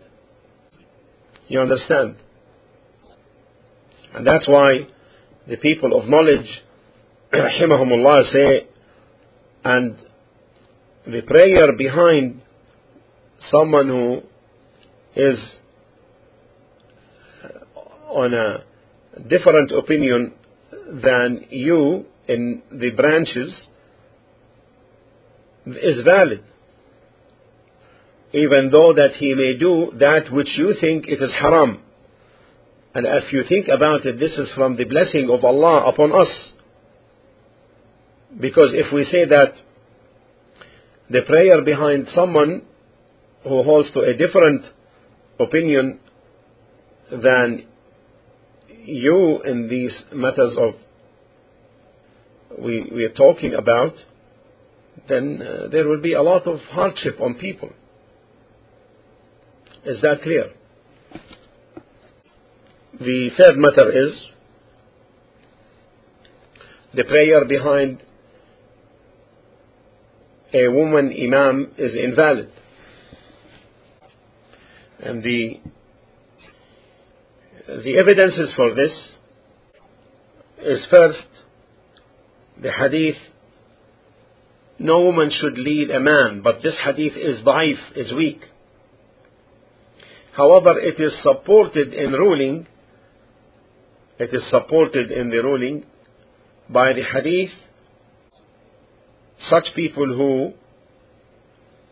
You 1.49 1.61
understand? 1.61 2.17
And 4.15 4.25
that's 4.25 4.49
why 4.49 4.87
the 5.49 5.57
people 5.57 6.01
of 6.01 6.09
knowledge, 6.09 6.49
rahimahumullah, 7.35 8.33
say, 8.33 8.69
and 9.65 9.97
the 11.05 11.23
prayer 11.23 11.77
behind 11.77 12.43
someone 13.51 13.89
who 13.89 14.21
is 15.17 15.39
on 18.09 18.33
a 18.33 18.66
different 19.29 19.73
opinion 19.73 20.35
than 20.89 21.47
you 21.51 22.07
in 22.29 22.63
the 22.71 22.91
branches 22.91 23.55
is 25.67 26.05
valid. 26.05 26.43
Even 28.33 28.71
though 28.71 28.93
that 28.93 29.13
he 29.19 29.35
may 29.35 29.57
do 29.57 29.93
that 29.99 30.31
which 30.31 30.49
you 30.57 30.75
think 30.81 31.07
it 31.07 31.23
is 31.23 31.33
haram. 31.41 31.81
And 32.95 33.07
if 33.07 33.33
you 33.33 33.43
think 33.49 33.69
about 33.69 34.05
it 34.05 34.19
this 34.19 34.33
is 34.33 34.49
from 34.55 34.77
the 34.77 34.85
blessing 34.85 35.31
of 35.31 35.45
Allah 35.45 35.89
upon 35.89 36.13
us. 36.13 36.53
Because 38.39 38.71
if 38.73 38.93
we 38.93 39.05
say 39.05 39.25
that 39.25 39.55
the 41.09 41.23
prayer 41.23 41.63
behind 41.63 42.09
someone 42.15 42.63
who 43.45 43.63
holds 43.63 43.91
to 43.93 44.01
a 44.01 44.15
different 44.15 44.65
opinion 45.39 46.01
than 47.11 47.67
you 48.87 49.43
in 49.43 49.69
these 49.69 49.93
matters 50.13 50.57
of 50.59 50.75
we, 52.59 52.91
we 52.95 53.05
are 53.05 53.13
talking 53.13 53.55
about, 53.55 53.95
then 55.09 55.43
uh, 55.43 55.69
there 55.69 55.87
will 55.87 56.01
be 56.01 56.15
a 56.15 56.23
lot 56.23 56.47
of 56.47 56.59
hardship 56.71 57.21
on 57.21 57.35
people. 57.35 57.71
Is 59.85 60.01
that 60.03 60.23
clear? 60.23 60.53
The 62.99 63.31
third 63.37 63.57
matter 63.57 63.91
is 63.91 64.13
the 66.95 67.05
prayer 67.05 67.45
behind 67.45 68.03
a 70.55 70.69
woman 70.69 71.13
imam 71.13 71.73
is 71.77 71.95
invalid. 71.95 72.51
And 74.99 75.23
the 75.23 75.61
the 77.67 77.99
evidences 77.99 78.53
for 78.55 78.75
this 78.75 78.93
is 80.63 80.87
first 80.89 81.27
the 82.63 82.71
hadith 82.71 83.17
no 84.79 85.01
woman 85.03 85.31
should 85.31 85.59
lead 85.59 85.91
a 85.91 85.99
man 85.99 86.43
but 86.45 86.63
this 86.63 86.75
hadith 86.85 87.15
is 87.17 87.45
daif 87.45 87.77
is 87.97 88.13
weak. 88.13 88.41
However 90.37 90.79
it 90.79 91.01
is 91.01 91.13
supported 91.23 91.93
in 91.93 92.13
ruling 92.13 92.69
it 94.21 94.33
is 94.33 94.43
supported 94.49 95.11
in 95.11 95.31
the 95.31 95.39
ruling 95.39 95.85
by 96.71 96.93
the 96.93 97.03
hadith 97.03 97.51
such 99.51 99.75
people 99.75 100.07
who 100.07 100.53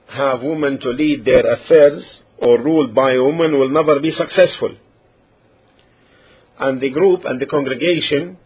have 0.08 0.40
women 0.40 0.78
to 0.78 0.90
lead 0.90 1.24
their 1.24 1.52
affairs 1.52 2.04
or 2.38 2.62
ruled 2.62 2.94
by 2.94 3.14
women 3.14 3.58
will 3.58 3.70
never 3.70 3.98
be 3.98 4.12
successful 4.12 4.76
and 6.58 6.80
the 6.80 6.90
group 6.90 7.20
and 7.24 7.40
the 7.40 7.46
congregation 7.46 8.38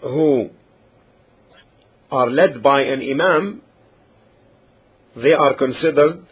who 0.00 0.50
are 2.10 2.30
led 2.30 2.62
by 2.62 2.82
an 2.82 3.00
imam, 3.00 3.62
they 5.16 5.32
are 5.32 5.54
considered 5.54 6.24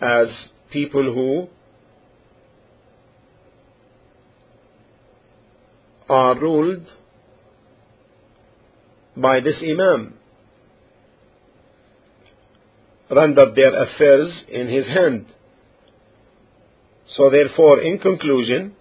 as 0.00 0.28
people 0.70 1.02
who 1.14 1.48
are 6.08 6.38
ruled 6.38 6.86
by 9.16 9.40
this 9.40 9.56
imam, 9.62 10.14
rendered 13.10 13.54
their 13.54 13.82
affairs 13.82 14.44
in 14.48 14.68
his 14.68 14.86
hand. 14.86 15.26
So 17.16 17.30
therefore, 17.30 17.80
in 17.80 17.98
conclusion, 17.98 18.74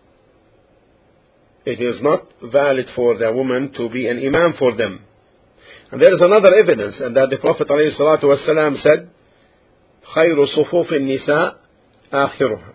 it 1.66 1.80
is 1.80 2.02
not 2.02 2.26
valid 2.42 2.86
for 2.94 3.16
the 3.16 3.32
woman 3.32 3.72
to 3.76 3.88
be 3.88 4.08
an 4.08 4.18
imam 4.18 4.54
for 4.58 4.76
them. 4.76 5.04
And 5.90 6.00
there 6.00 6.14
is 6.14 6.20
another 6.20 6.54
evidence, 6.54 6.94
and 6.98 7.14
that 7.16 7.30
the 7.30 7.38
Prophet 7.38 7.68
ﷺ 7.68 8.82
said, 8.82 9.10
خير 10.16 10.46
صفوف 10.56 10.92
النساء 10.92 11.54
آخرها. 12.12 12.72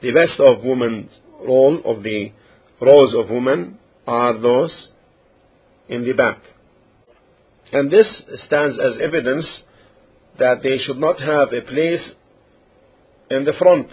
The 0.00 0.12
best 0.12 0.40
of 0.40 0.62
women's 0.62 1.10
role 1.44 1.80
of 1.84 2.02
the 2.02 2.32
rows 2.80 3.14
of 3.14 3.30
women 3.30 3.78
are 4.06 4.38
those 4.38 4.92
in 5.88 6.04
the 6.04 6.12
back. 6.12 6.38
And 7.72 7.90
this 7.90 8.06
stands 8.46 8.78
as 8.78 8.98
evidence 9.00 9.46
that 10.38 10.62
they 10.62 10.78
should 10.78 10.98
not 10.98 11.18
have 11.20 11.52
a 11.52 11.62
place 11.62 12.10
in 13.30 13.44
the 13.44 13.54
front. 13.58 13.88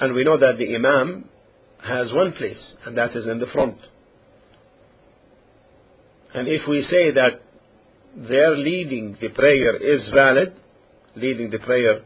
And 0.00 0.14
we 0.14 0.24
know 0.24 0.38
that 0.38 0.56
the 0.58 0.74
Imam 0.74 1.28
has 1.83 2.11
one 2.13 2.33
place, 2.33 2.75
and 2.85 2.97
that 2.97 3.15
is 3.15 3.27
in 3.27 3.39
the 3.39 3.47
front. 3.47 3.77
And 6.33 6.47
if 6.47 6.67
we 6.67 6.81
say 6.83 7.11
that 7.11 7.41
their 8.15 8.55
leading 8.55 9.17
the 9.21 9.29
prayer 9.29 9.75
is 9.75 10.09
valid, 10.13 10.53
leading 11.15 11.49
the 11.49 11.59
prayer 11.59 12.01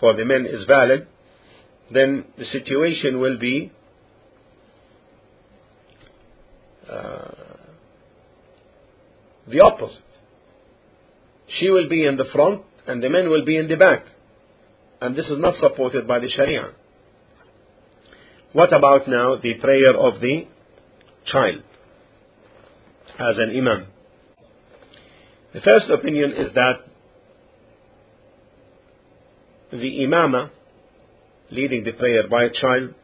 for 0.00 0.14
the 0.14 0.24
men 0.24 0.46
is 0.46 0.64
valid, 0.66 1.06
then 1.92 2.26
the 2.36 2.44
situation 2.46 3.20
will 3.20 3.38
be 3.38 3.70
uh, 6.90 7.30
the 9.48 9.60
opposite. 9.60 10.02
She 11.58 11.70
will 11.70 11.88
be 11.88 12.06
in 12.06 12.16
the 12.16 12.24
front 12.32 12.62
and 12.86 13.02
the 13.02 13.10
men 13.10 13.28
will 13.30 13.44
be 13.44 13.56
in 13.56 13.68
the 13.68 13.76
back. 13.76 14.04
And 15.02 15.16
this 15.16 15.26
is 15.26 15.38
not 15.38 15.56
supported 15.56 16.06
by 16.06 16.20
the 16.20 16.28
Sharia. 16.28 16.70
What 18.52 18.72
about 18.72 19.08
now 19.08 19.34
the 19.34 19.54
prayer 19.54 19.96
of 19.96 20.20
the 20.20 20.46
child 21.26 21.62
as 23.18 23.36
an 23.38 23.50
imam? 23.50 23.88
The 25.54 25.60
first 25.60 25.90
opinion 25.90 26.30
is 26.30 26.54
that 26.54 26.74
the 29.72 30.06
imama 30.06 30.50
leading 31.50 31.82
the 31.82 31.94
prayer 31.94 32.28
by 32.28 32.44
a 32.44 32.50
child 32.50 32.94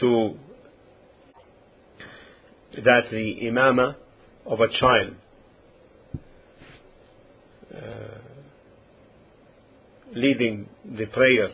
to 0.00 0.34
that 2.86 3.10
the 3.10 3.40
imama 3.42 3.96
of 4.46 4.60
a 4.60 4.68
child 4.80 5.14
uh, 7.74 8.27
leading 10.14 10.68
the 10.84 11.06
prayer 11.06 11.50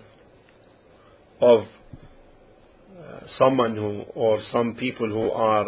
of 1.40 1.60
uh, 1.60 3.20
someone 3.38 3.76
who 3.76 4.02
or 4.14 4.40
some 4.52 4.74
people 4.76 5.08
who 5.08 5.30
are 5.30 5.66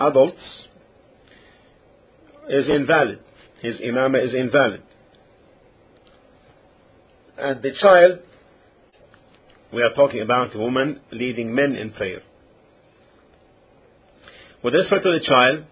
adults 0.00 0.66
is 2.48 2.68
invalid. 2.68 3.20
His 3.60 3.80
imama 3.80 4.24
is 4.24 4.34
invalid. 4.34 4.82
And 7.38 7.62
the 7.62 7.72
child, 7.80 8.20
we 9.72 9.82
are 9.82 9.92
talking 9.94 10.20
about 10.20 10.54
a 10.54 10.58
woman 10.58 11.00
leading 11.10 11.54
men 11.54 11.74
in 11.74 11.92
prayer. 11.92 12.20
With 14.62 14.74
respect 14.74 15.02
to 15.02 15.18
the 15.18 15.24
child, 15.24 15.64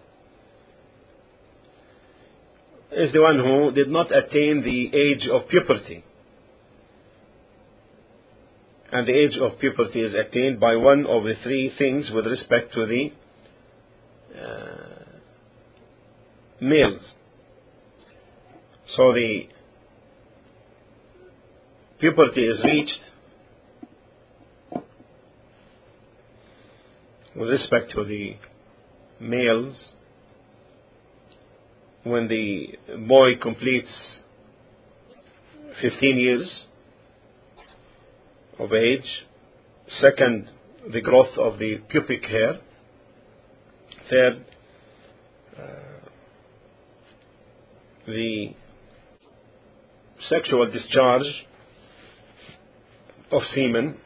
is 2.91 3.11
the 3.11 3.21
one 3.21 3.39
who 3.39 3.71
did 3.71 3.89
not 3.89 4.15
attain 4.15 4.61
the 4.63 4.95
age 4.95 5.27
of 5.29 5.49
puberty 5.49 6.04
and 8.95 9.05
the 9.05 9.11
age 9.11 9.37
of 9.41 9.59
puberty 9.59 9.99
is 9.99 10.13
attained 10.13 10.57
by 10.57 10.77
one 10.77 11.05
of 11.05 11.25
the 11.25 11.33
three 11.43 11.69
things 11.77 12.09
with 12.13 12.25
respect 12.25 12.73
to 12.73 12.85
the 12.85 13.11
uh, 14.41 15.03
males. 16.61 17.01
So 18.95 19.11
the 19.11 19.49
puberty 21.99 22.45
is 22.45 22.63
reached 22.63 23.01
with 27.35 27.49
respect 27.49 27.91
to 27.95 28.05
the 28.05 28.37
males 29.19 29.89
when 32.03 32.29
the 32.29 32.77
boy 33.09 33.35
completes 33.41 33.91
15 35.81 36.17
years 36.17 36.65
of 38.59 38.73
age. 38.73 39.25
Second, 39.99 40.49
the 40.91 41.01
growth 41.01 41.37
of 41.37 41.59
the 41.59 41.77
pubic 41.89 42.23
hair. 42.25 42.59
Third, 44.09 44.45
uh, 45.57 46.09
the 48.07 48.53
sexual 50.29 50.71
discharge 50.71 51.45
of 53.31 53.41
semen 53.53 53.97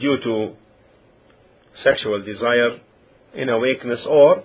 due 0.00 0.18
to 0.22 0.54
sexual 1.82 2.22
desire 2.24 2.78
in 3.34 3.48
awakeness 3.48 4.04
or 4.08 4.44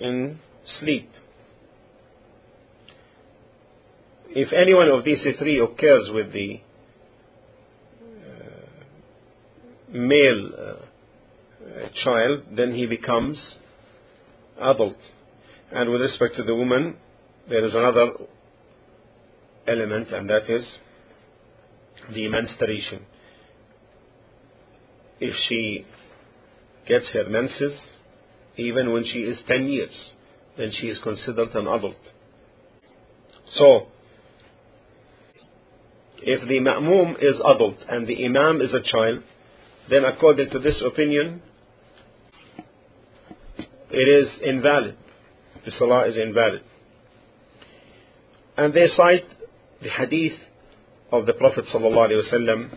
in 0.00 0.38
sleep. 0.80 1.10
If 4.28 4.52
any 4.52 4.74
one 4.74 4.88
of 4.88 5.04
these 5.04 5.24
three 5.38 5.58
occurs 5.60 6.10
with 6.12 6.32
the 6.32 6.60
male 9.96 10.50
uh, 10.56 11.88
child, 12.04 12.42
then 12.56 12.74
he 12.74 12.86
becomes 12.86 13.56
adult. 14.60 14.96
And 15.72 15.90
with 15.90 16.00
respect 16.00 16.36
to 16.36 16.42
the 16.42 16.54
woman, 16.54 16.96
there 17.48 17.64
is 17.64 17.74
another 17.74 18.12
element, 19.66 20.08
and 20.12 20.28
that 20.28 20.48
is 20.48 20.64
the 22.14 22.28
menstruation. 22.28 23.02
If 25.18 25.34
she 25.48 25.86
gets 26.86 27.08
her 27.12 27.28
menses, 27.28 27.72
even 28.56 28.92
when 28.92 29.04
she 29.04 29.20
is 29.20 29.38
10 29.48 29.66
years, 29.66 30.12
then 30.56 30.70
she 30.72 30.86
is 30.86 30.98
considered 31.02 31.54
an 31.54 31.66
adult. 31.66 31.96
So, 33.54 33.86
if 36.18 36.46
the 36.48 36.60
ma'mum 36.60 37.16
is 37.22 37.36
adult 37.44 37.76
and 37.88 38.06
the 38.06 38.24
imam 38.24 38.60
is 38.60 38.72
a 38.74 38.80
child, 38.80 39.22
then 39.89 40.05
according 40.05 40.49
to 40.51 40.59
this 40.59 40.81
opinion, 40.85 41.41
it 43.89 44.07
is 44.07 44.29
invalid. 44.43 44.95
The 45.65 45.71
salah 45.71 46.07
is 46.07 46.17
invalid. 46.17 46.61
And 48.57 48.73
they 48.73 48.87
cite 48.95 49.25
the 49.81 49.89
hadith 49.89 50.39
of 51.11 51.25
the 51.25 51.33
Prophet 51.33 51.65
صلى 51.73 51.87
الله 51.87 52.07
عليه 52.07 52.17
وسلم 52.17 52.69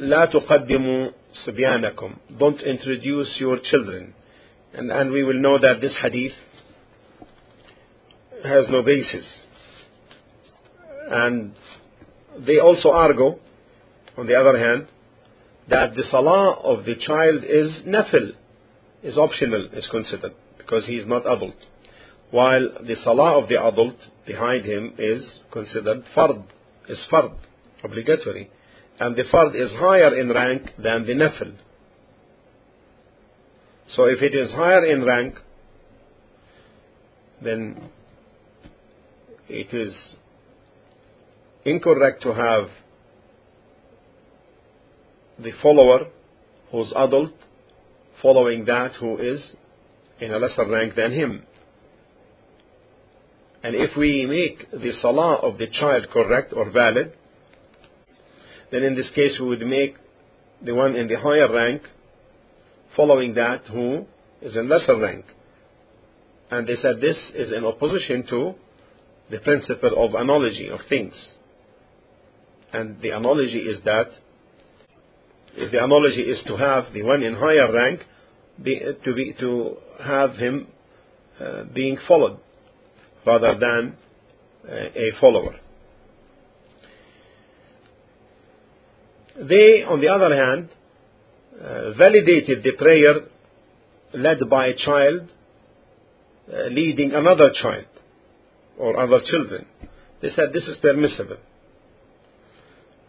لا 0.00 0.24
تقدموا 0.24 1.10
صبيانكم 1.46 2.14
don't 2.38 2.60
introduce 2.62 3.36
your 3.38 3.58
children 3.58 4.14
and, 4.72 4.90
and 4.90 5.10
we 5.10 5.22
will 5.22 5.40
know 5.40 5.58
that 5.58 5.80
this 5.80 5.94
hadith 6.02 6.32
has 8.44 8.66
no 8.68 8.82
basis 8.82 9.24
and 11.10 11.54
they 12.46 12.58
also 12.58 12.90
argue 12.90 13.36
on 14.17 14.27
the 14.27 14.35
other 14.35 14.57
hand 14.57 14.87
that 15.69 15.95
the 15.95 16.03
salah 16.11 16.53
of 16.63 16.85
the 16.85 16.95
child 16.95 17.43
is 17.43 17.83
nafil 17.85 18.31
is 19.03 19.17
optional 19.17 19.67
is 19.73 19.87
considered 19.89 20.33
because 20.57 20.85
he 20.85 20.95
is 20.95 21.07
not 21.07 21.21
adult 21.25 21.55
while 22.31 22.67
the 22.85 22.95
salah 23.03 23.41
of 23.41 23.49
the 23.49 23.61
adult 23.61 23.95
behind 24.25 24.65
him 24.65 24.93
is 24.97 25.23
considered 25.51 26.03
fard 26.15 26.43
is 26.87 26.99
fard 27.11 27.33
obligatory 27.83 28.49
and 29.01 29.15
the 29.15 29.23
fard 29.33 29.55
is 29.55 29.71
higher 29.79 30.19
in 30.19 30.29
rank 30.29 30.63
than 30.77 31.05
the 31.07 31.13
nafil. 31.13 31.53
So 33.95 34.05
if 34.05 34.21
it 34.21 34.35
is 34.35 34.51
higher 34.51 34.85
in 34.85 35.03
rank, 35.03 35.35
then 37.43 37.89
it 39.49 39.73
is 39.73 39.93
incorrect 41.65 42.21
to 42.23 42.33
have 42.33 42.69
the 45.41 45.51
follower 45.61 46.07
who's 46.71 46.91
adult 46.95 47.33
following 48.21 48.65
that 48.65 48.93
who 48.99 49.17
is 49.17 49.41
in 50.19 50.31
a 50.31 50.37
lesser 50.37 50.65
rank 50.67 50.95
than 50.95 51.11
him. 51.11 51.43
And 53.63 53.75
if 53.75 53.95
we 53.95 54.25
make 54.25 54.71
the 54.71 54.91
salah 55.01 55.35
of 55.37 55.57
the 55.57 55.67
child 55.67 56.07
correct 56.11 56.53
or 56.53 56.69
valid, 56.71 57.13
then 58.71 58.83
in 58.83 58.95
this 58.95 59.09
case 59.13 59.37
we 59.39 59.47
would 59.47 59.65
make 59.65 59.95
the 60.63 60.73
one 60.73 60.95
in 60.95 61.07
the 61.07 61.19
higher 61.19 61.51
rank 61.51 61.81
following 62.95 63.33
that 63.35 63.65
who 63.65 64.05
is 64.41 64.55
in 64.55 64.69
lesser 64.69 64.97
rank. 64.97 65.25
And 66.49 66.67
they 66.67 66.75
said 66.75 66.99
this 66.99 67.17
is 67.35 67.51
in 67.51 67.65
opposition 67.65 68.25
to 68.29 68.55
the 69.29 69.39
principle 69.39 70.05
of 70.05 70.13
analogy 70.15 70.69
of 70.69 70.79
things. 70.89 71.13
And 72.73 73.01
the 73.01 73.09
analogy 73.09 73.59
is 73.59 73.83
that 73.85 74.11
if 75.55 75.71
the 75.71 75.83
analogy 75.83 76.21
is 76.21 76.39
to 76.47 76.57
have 76.57 76.93
the 76.93 77.03
one 77.03 77.23
in 77.23 77.35
higher 77.35 77.71
rank 77.71 78.01
be, 78.61 78.79
to 79.03 79.13
be 79.13 79.35
to 79.39 79.77
have 80.03 80.35
him 80.35 80.67
uh, 81.39 81.63
being 81.73 81.97
followed 82.07 82.39
rather 83.25 83.57
than 83.59 83.95
uh, 84.67 84.73
a 84.73 85.11
follower. 85.19 85.55
They, 89.37 89.83
on 89.83 90.01
the 90.01 90.09
other 90.09 90.35
hand, 90.35 90.69
uh, 91.59 91.91
validated 91.93 92.63
the 92.63 92.73
prayer 92.77 93.13
led 94.13 94.49
by 94.49 94.67
a 94.67 94.75
child 94.75 95.31
uh, 96.51 96.63
leading 96.67 97.13
another 97.13 97.51
child 97.61 97.85
or 98.77 98.97
other 98.99 99.19
children. 99.25 99.65
They 100.21 100.29
said 100.29 100.53
this 100.53 100.65
is 100.65 100.77
permissible. 100.81 101.37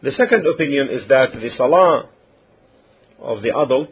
The 0.03 0.12
second 0.12 0.47
opinion 0.47 0.88
is 0.88 1.07
that 1.09 1.32
the 1.32 1.51
salah 1.57 2.09
of 3.22 3.42
the 3.42 3.56
adult 3.56 3.90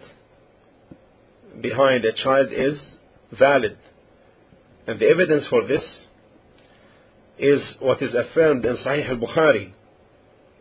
behind 1.60 2.04
a 2.04 2.12
child 2.12 2.48
is 2.52 2.78
valid. 3.38 3.78
And 4.86 4.98
the 4.98 5.06
evidence 5.06 5.46
for 5.48 5.66
this 5.66 5.82
is 7.38 7.60
what 7.80 8.02
is 8.02 8.14
affirmed 8.14 8.64
in 8.64 8.76
Sahih 8.76 9.08
al-Bukhari 9.08 9.72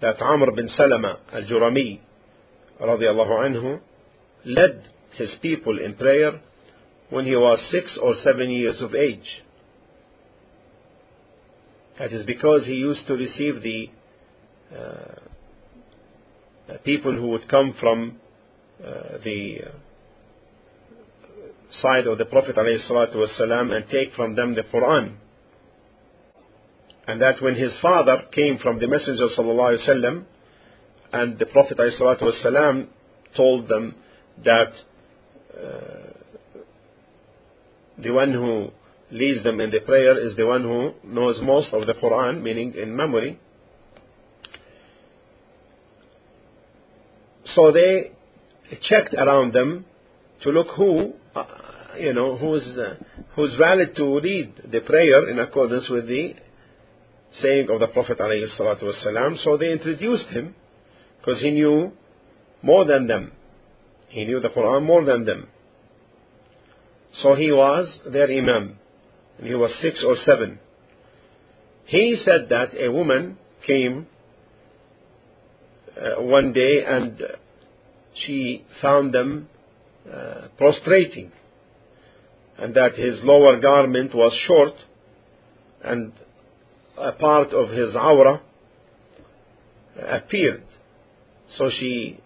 that 0.01 0.22
Amr 0.22 0.51
bin 0.51 0.70
Salama 0.70 1.20
al-Jurami 1.34 1.99
led 4.45 4.84
his 5.17 5.30
people 5.41 5.80
in 5.80 5.95
prayer 5.95 6.39
when 7.09 7.26
he 7.26 7.36
was 7.36 7.59
six 7.72 7.97
or 8.01 8.15
seven 8.24 8.49
years 8.49 8.82
of 8.82 8.95
age. 8.95 9.43
That 11.97 12.13
is 12.13 12.26
because 12.26 12.65
he 12.65 12.76
used 12.76 13.05
to 13.07 13.13
receive 13.15 13.61
the 13.61 13.89
uh, 14.74 15.15
people 16.86 17.13
who 17.13 17.28
would 17.30 17.49
come 17.49 17.76
from 17.80 18.20
the 19.25 19.59
side 21.83 22.07
of 22.07 22.18
the 22.18 22.25
Prophet 22.25 22.57
ﷺ 22.57 23.77
and 23.77 23.89
take 23.91 24.14
from 24.14 24.37
them 24.37 24.55
the 24.55 24.62
Quran 24.62 25.16
and 27.07 27.20
that 27.20 27.41
when 27.43 27.55
his 27.55 27.72
father 27.83 28.22
came 28.33 28.59
from 28.59 28.79
the 28.79 28.89
Messenger 28.89 29.29
وسلم, 29.39 30.25
and 31.12 31.39
the 31.39 31.47
Prophet 31.47 31.79
ﷺ 31.79 32.89
told 33.37 33.68
them 33.68 33.95
that 34.45 34.72
uh, 35.55 36.12
the 37.99 38.11
one 38.11 38.33
who 38.33 38.70
leads 39.11 39.45
them 39.45 39.61
in 39.61 39.70
the 39.70 39.81
prayer 39.81 40.18
is 40.27 40.35
the 40.37 40.47
one 40.47 40.62
who 40.62 40.93
knows 41.05 41.39
most 41.43 41.72
of 41.72 41.87
the 41.87 41.93
Quran, 41.95 42.43
meaning 42.43 42.75
in 42.75 42.97
memory. 42.97 43.39
So 47.55 47.70
they 47.70 48.12
checked 48.82 49.13
around 49.13 49.53
them 49.53 49.86
to 50.43 50.49
look 50.49 50.67
who, 50.76 51.13
uh, 51.36 51.45
you 51.97 52.13
know, 52.13 52.38
who's, 52.38 52.65
uh, 52.78 52.95
who's 53.36 53.55
valid 53.55 53.95
to 53.95 54.20
read 54.22 54.53
the 54.72 54.82
prayer 54.82 55.30
in 55.30 55.39
accordance 55.39 55.89
with 55.89 56.07
the 56.07 56.36
saying 57.41 57.70
of 57.70 57.80
the 57.80 57.88
Prophet 57.88 58.17
ﷺ. 58.20 59.43
So 59.43 59.57
they 59.57 59.72
introduced 59.72 60.28
him 60.28 60.55
because 61.20 61.41
he 61.41 61.51
knew 61.51 61.91
more 62.61 62.86
than 62.86 63.07
them. 63.07 63.32
He 64.09 64.26
knew 64.26 64.39
the 64.39 64.49
Quran 64.49 64.84
more 64.84 65.03
than 65.05 65.26
them. 65.26 65.47
So 67.22 67.36
he 67.36 67.51
was 67.51 67.99
their 68.11 68.32
Imam. 68.32 68.78
And 69.38 69.47
he 69.47 69.55
was 69.55 69.72
six 69.82 70.03
or 70.05 70.15
seven. 70.26 70.59
He 71.86 72.22
said 72.24 72.49
that 72.49 72.70
a 72.80 72.91
woman 72.91 73.38
came 73.65 74.07
uh, 75.99 76.22
one 76.22 76.53
day 76.53 76.84
and 76.86 77.22
she 78.26 78.65
found 78.82 79.13
them 79.13 79.49
uh, 80.11 80.47
prostrating 80.57 81.32
and 82.57 82.74
that 82.76 82.95
his 82.95 83.20
lower 83.24 83.59
garment 83.59 84.13
was 84.13 84.34
short 84.47 84.74
and 85.84 86.11
a 86.97 87.13
part 87.13 87.49
of 87.53 87.70
his 87.70 87.95
awrah 87.95 88.41
appeared. 89.95 90.63
So 91.57 91.70
she 91.80 92.20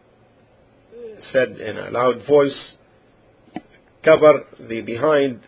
said 1.31 1.59
in 1.59 1.77
a 1.77 1.91
loud 1.91 2.25
voice, 2.27 2.75
cover 4.03 4.45
the 4.59 4.81
behind 4.81 5.41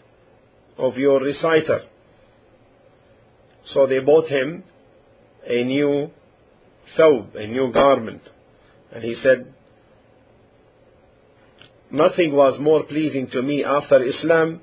of 0.77 0.97
your 0.97 1.19
reciter. 1.21 1.81
So 3.65 3.87
they 3.87 3.99
bought 3.99 4.27
him 4.27 4.63
a 5.45 5.63
new 5.63 6.11
thawb, 6.97 7.35
a 7.35 7.47
new 7.47 7.71
garment. 7.71 8.21
And 8.91 9.03
he 9.03 9.15
said, 9.15 9.54
Nothing 11.95 12.35
was 12.35 12.59
more 12.59 12.83
pleasing 12.83 13.29
to 13.31 13.41
me 13.41 13.63
after 13.63 14.03
Islam 14.03 14.59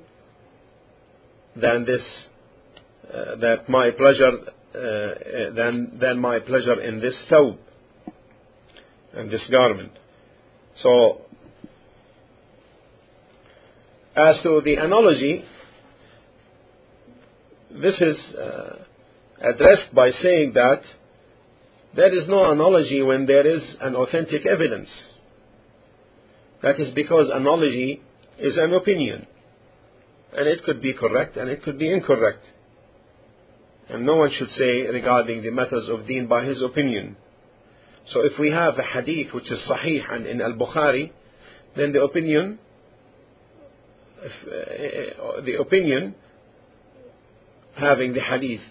than 1.55 1.83
this 1.83 2.01
uh, 3.11 3.35
that 3.37 3.67
my 3.67 3.89
pleasure 3.91 4.33
uh, 4.75 5.53
than 5.55 5.97
than 5.99 6.19
my 6.19 6.39
pleasure 6.39 6.79
in 6.79 6.99
this 6.99 7.15
thawb 7.31 7.57
and 9.13 9.31
this 9.31 9.45
garment. 9.49 9.93
So, 10.83 11.21
as 14.15 14.35
to 14.43 14.61
the 14.63 14.75
analogy, 14.75 15.43
this 17.71 17.99
is 17.99 18.17
uh, 18.35 18.75
addressed 19.41 19.93
by 19.95 20.11
saying 20.21 20.53
that 20.53 20.81
there 21.95 22.15
is 22.15 22.27
no 22.27 22.51
analogy 22.51 23.01
when 23.01 23.25
there 23.25 23.47
is 23.47 23.61
an 23.81 23.95
authentic 23.95 24.45
evidence. 24.45 24.89
That 26.63 26.79
is 26.79 26.91
because 26.95 27.29
analogy 27.31 28.01
is 28.39 28.57
an 28.57 28.73
opinion. 28.73 29.27
And 30.35 30.47
it 30.47 30.63
could 30.63 30.81
be 30.81 30.93
correct 30.93 31.37
and 31.37 31.49
it 31.49 31.61
could 31.61 31.77
be 31.77 31.91
incorrect. 31.93 32.43
And 33.89 34.05
no 34.05 34.15
one 34.15 34.31
should 34.31 34.49
say 34.51 34.87
regarding 34.87 35.43
the 35.43 35.51
matters 35.51 35.87
of 35.89 36.07
deen 36.07 36.27
by 36.27 36.45
his 36.45 36.61
opinion. 36.63 37.17
So 38.11 38.21
if 38.21 38.39
we 38.39 38.49
have 38.51 38.79
a 38.79 38.83
hadith 38.83 39.33
which 39.33 39.51
is 39.51 39.59
sahih 39.69 40.01
and 40.09 40.25
in 40.25 40.41
al-Bukhari, 40.41 41.11
then 41.75 41.91
the 41.91 42.01
opinion, 42.01 42.59
if, 44.21 45.17
uh, 45.19 45.41
the 45.41 45.55
opinion 45.59 46.15
having 47.75 48.13
the 48.13 48.21
hadith 48.21 48.61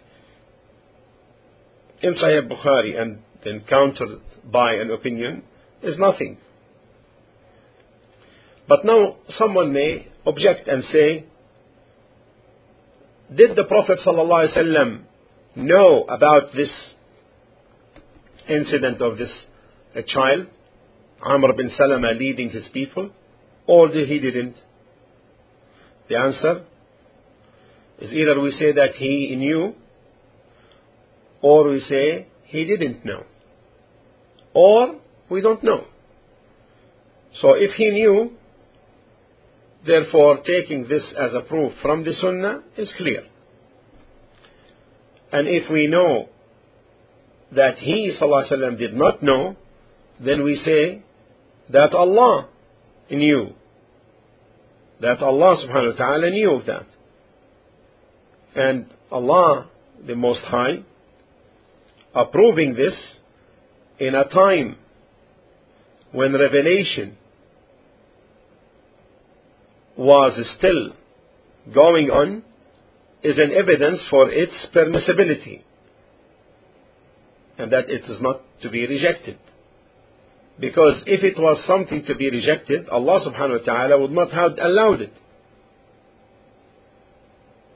in 2.00 2.14
Sahih 2.14 2.42
al 2.42 2.56
Bukhari 2.56 3.00
and 3.00 3.18
then 3.44 3.64
countered 3.68 4.20
by 4.50 4.74
an 4.74 4.90
opinion 4.90 5.42
is 5.82 5.96
nothing. 5.98 6.38
But 8.68 8.84
now 8.84 9.16
someone 9.38 9.72
may 9.72 10.08
object 10.24 10.68
and 10.68 10.84
say, 10.84 11.26
did 13.34 13.56
the 13.56 13.64
Prophet 13.64 13.98
ﷺ 14.06 15.02
know 15.56 16.04
about 16.04 16.54
this 16.54 16.70
incident 18.48 19.00
of 19.00 19.18
this 19.18 19.30
child 20.06 20.46
Amr 21.22 21.52
bin 21.52 21.70
Salama 21.76 22.12
leading 22.18 22.50
his 22.50 22.64
people, 22.72 23.10
or 23.66 23.88
did 23.88 24.08
he 24.08 24.18
didn't? 24.18 24.56
The 26.08 26.16
answer 26.16 26.64
is 28.00 28.12
either 28.12 28.40
we 28.40 28.50
say 28.52 28.72
that 28.72 28.94
he 28.96 29.34
knew, 29.36 29.74
or 31.40 31.68
we 31.68 31.80
say 31.80 32.26
he 32.46 32.64
didn't 32.64 33.04
know, 33.04 33.24
or 34.52 34.96
we 35.30 35.40
don't 35.40 35.62
know. 35.62 35.84
So 37.40 37.54
if 37.54 37.72
he 37.76 37.90
knew, 37.90 38.32
therefore 39.85 40.39
taking 40.45 40.87
this 40.87 41.03
as 41.17 41.33
a 41.33 41.41
proof 41.41 41.73
from 41.81 42.03
the 42.03 42.13
Sunnah 42.13 42.63
is 42.77 42.91
clear. 42.97 43.23
And 45.31 45.47
if 45.47 45.69
we 45.71 45.87
know 45.87 46.29
that 47.55 47.77
he 47.77 48.11
وسلم, 48.21 48.77
did 48.77 48.93
not 48.93 49.23
know, 49.23 49.55
then 50.23 50.43
we 50.43 50.55
say 50.63 51.03
that 51.69 51.93
Allah 51.93 52.49
knew. 53.09 53.53
That 55.01 55.21
Allah 55.21 55.57
subhanahu 55.63 55.93
wa 55.93 55.97
ta'ala 55.97 56.29
knew 56.31 56.51
of 56.51 56.65
that. 56.65 56.85
And 58.55 58.87
Allah, 59.11 59.69
the 60.05 60.15
Most 60.15 60.41
High, 60.41 60.83
approving 62.15 62.73
this 62.73 62.93
in 63.99 64.15
a 64.15 64.27
time 64.27 64.77
when 66.11 66.33
revelation 66.33 67.17
was 69.96 70.38
still 70.58 70.92
going 71.72 72.10
on 72.10 72.42
is 73.22 73.38
an 73.38 73.52
evidence 73.52 74.00
for 74.10 74.30
its 74.30 74.52
permissibility 74.74 75.62
and 77.58 77.70
that 77.72 77.88
it 77.88 78.04
is 78.04 78.20
not 78.20 78.40
to 78.62 78.70
be 78.70 78.86
rejected. 78.86 79.38
Because 80.58 81.02
if 81.06 81.22
it 81.22 81.40
was 81.40 81.62
something 81.66 82.04
to 82.06 82.14
be 82.14 82.30
rejected, 82.30 82.88
Allah 82.88 83.20
subhanahu 83.26 83.60
wa 83.60 83.64
ta'ala 83.64 84.00
would 84.00 84.10
not 84.10 84.30
have 84.32 84.52
allowed 84.60 85.00
it. 85.00 85.12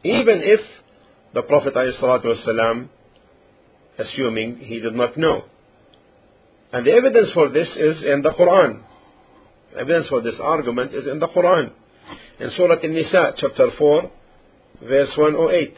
Even 0.04 0.40
if 0.42 0.60
the 1.34 1.42
Prophet 1.42 1.74
ﷺ, 1.74 2.88
assuming 3.98 4.56
he 4.58 4.80
did 4.80 4.94
not 4.94 5.16
know. 5.16 5.44
And 6.72 6.86
the 6.86 6.92
evidence 6.92 7.30
for 7.32 7.48
this 7.48 7.68
is 7.68 8.02
in 8.04 8.22
the 8.22 8.30
Quran. 8.30 8.82
The 9.72 9.80
evidence 9.80 10.08
for 10.08 10.20
this 10.20 10.36
argument 10.40 10.94
is 10.94 11.06
in 11.06 11.18
the 11.18 11.28
Quran. 11.28 11.72
In 12.40 12.50
Surah 12.50 12.80
An-Nisa, 12.82 13.34
chapter 13.36 13.70
4, 13.78 14.10
verse 14.82 15.12
108. 15.16 15.74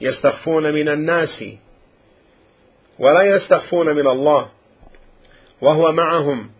يستخفون 0.00 0.72
من 0.72 0.88
الناس 0.88 1.44
ولا 2.98 3.22
يستخفون 3.22 3.86
من 3.86 4.06
الله 4.06 4.48
وهو 5.60 5.92
معهم 5.92 6.50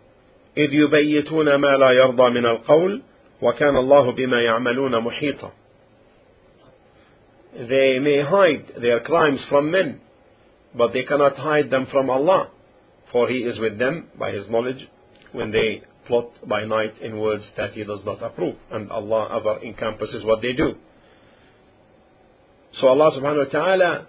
إذ 0.57 0.73
يبيتون 0.73 1.55
ما 1.55 1.77
لا 1.77 1.91
يرضى 1.91 2.29
من 2.29 2.45
القول 2.45 3.01
وكان 3.41 3.77
الله 3.77 4.11
بما 4.11 4.41
يعملون 4.41 4.99
محيطا 4.99 5.51
They 7.55 7.99
may 7.99 8.21
hide 8.23 8.81
their 8.81 8.99
crimes 9.01 9.39
from 9.47 9.69
men, 9.69 9.99
but 10.73 10.91
they 10.91 11.03
cannot 11.03 11.35
hide 11.37 11.69
them 11.69 11.85
from 11.91 12.09
Allah, 12.09 12.49
for 13.11 13.29
He 13.29 13.43
is 13.43 13.59
with 13.59 13.77
them 13.77 14.07
by 14.17 14.31
His 14.31 14.49
knowledge 14.49 14.87
when 15.33 15.51
they 15.51 15.83
plot 16.05 16.29
by 16.47 16.65
night 16.65 16.97
in 17.01 17.19
words 17.19 17.49
that 17.57 17.71
He 17.71 17.83
does 17.83 18.01
not 18.05 18.21
approve, 18.21 18.55
and 18.71 18.91
Allah 18.91 19.39
ever 19.39 19.59
encompasses 19.63 20.23
what 20.23 20.41
they 20.41 20.53
do. 20.53 20.75
So 22.79 22.87
Allah 22.87 23.11
subhanahu 23.17 23.45
wa 23.45 23.51
ta'ala 23.51 24.07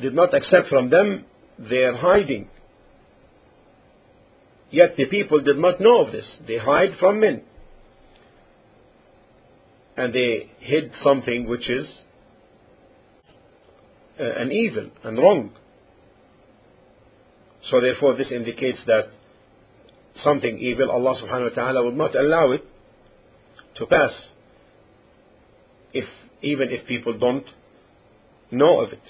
did 0.00 0.14
not 0.14 0.34
accept 0.34 0.68
from 0.68 0.90
them 0.90 1.24
their 1.58 1.96
hiding. 1.96 2.48
Yet 4.70 4.96
the 4.96 5.06
people 5.06 5.40
did 5.40 5.56
not 5.56 5.80
know 5.80 6.04
of 6.04 6.12
this. 6.12 6.26
They 6.46 6.58
hide 6.58 6.98
from 6.98 7.20
men. 7.20 7.42
And 9.96 10.12
they 10.12 10.50
hid 10.58 10.90
something 11.02 11.48
which 11.48 11.70
is 11.70 11.86
uh, 14.20 14.24
an 14.24 14.52
evil 14.52 14.90
and 15.04 15.16
wrong. 15.16 15.52
So 17.70 17.80
therefore 17.80 18.16
this 18.16 18.30
indicates 18.30 18.80
that 18.86 19.10
something 20.22 20.58
evil, 20.58 20.90
Allah 20.90 21.20
subhanahu 21.22 21.50
wa 21.50 21.54
ta'ala 21.54 21.84
would 21.84 21.96
not 21.96 22.14
allow 22.14 22.52
it 22.52 22.64
to 23.76 23.86
pass 23.86 24.12
if 25.92 26.04
even 26.42 26.68
if 26.70 26.86
people 26.86 27.18
don't 27.18 27.46
know 28.50 28.80
of 28.80 28.92
it. 28.92 29.02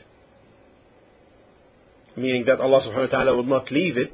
Meaning 2.17 2.45
that 2.47 2.61
Allah 2.61 2.81
subhanahu 2.87 3.13
wa 3.13 3.19
ta'ala 3.19 3.37
would 3.37 3.47
not 3.47 3.71
leave 3.71 3.97
it 3.97 4.13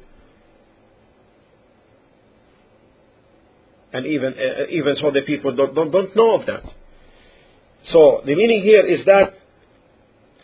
and 3.93 4.05
even 4.07 4.33
uh, 4.33 4.65
even 4.69 4.95
so 4.99 5.11
the 5.11 5.21
people 5.21 5.55
don't, 5.55 5.73
don't, 5.73 5.91
don't 5.91 6.15
know 6.15 6.39
of 6.39 6.45
that. 6.47 6.63
So 7.91 8.21
the 8.25 8.35
meaning 8.35 8.61
here 8.61 8.85
is 8.85 9.05
that 9.05 9.33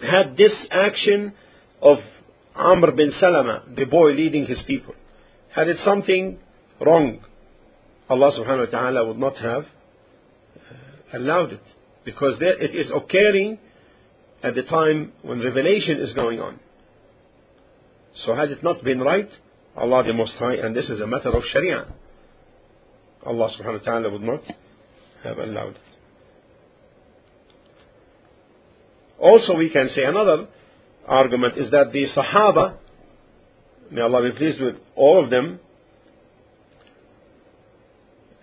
had 0.02 0.38
this 0.38 0.52
action 0.72 1.34
of 1.82 1.98
Amr 2.56 2.92
bin 2.92 3.12
Salama, 3.20 3.64
the 3.76 3.86
boy 3.86 4.12
leading 4.12 4.46
his 4.46 4.60
people, 4.68 4.94
had 5.56 5.68
it 5.68 5.78
something 5.84 6.40
wrong, 6.80 7.20
Allah 8.10 8.32
subhanahu 8.38 8.72
wa 8.72 8.80
ta'ala 8.80 9.08
would 9.08 9.18
not 9.18 9.38
have 9.38 9.64
uh, 9.64 11.18
allowed 11.18 11.54
it. 11.54 11.62
Because 12.06 12.40
there, 12.40 12.58
it 12.58 12.76
is 12.76 12.92
occurring 12.94 13.60
at 14.42 14.56
the 14.56 14.64
time 14.64 15.12
when 15.22 15.40
revelation 15.40 16.00
is 16.00 16.14
going 16.14 16.40
on. 16.40 16.60
So 18.26 18.36
had 18.36 18.50
it 18.50 18.64
not 18.64 18.84
been 18.84 19.00
right, 19.00 19.30
Allah 19.76 20.04
the 20.06 20.14
Most 20.14 20.34
High, 20.34 20.56
and 20.56 20.76
this 20.76 20.90
is 20.90 21.00
a 21.00 21.08
matter 21.08 21.30
of 21.30 21.44
Sharia, 21.52 21.86
Allah 23.26 23.50
subhanahu 23.60 23.80
wa 23.80 23.86
ta'ala 23.86 24.10
would 24.10 24.22
not 24.22 24.42
have 25.24 25.38
allowed 25.38 25.76
it. 25.76 25.82
Also 29.20 29.56
we 29.56 29.70
can 29.70 29.90
say 29.90 30.04
another 30.04 30.48
argument 31.06 31.58
is 31.58 31.70
that 31.72 31.92
the 31.92 32.06
Sahaba, 32.16 32.78
may 33.91 34.01
Allah 34.01 34.31
be 34.31 34.37
pleased 34.37 34.61
with 34.61 34.77
all 34.97 35.23
of 35.23 35.31
them, 35.31 35.61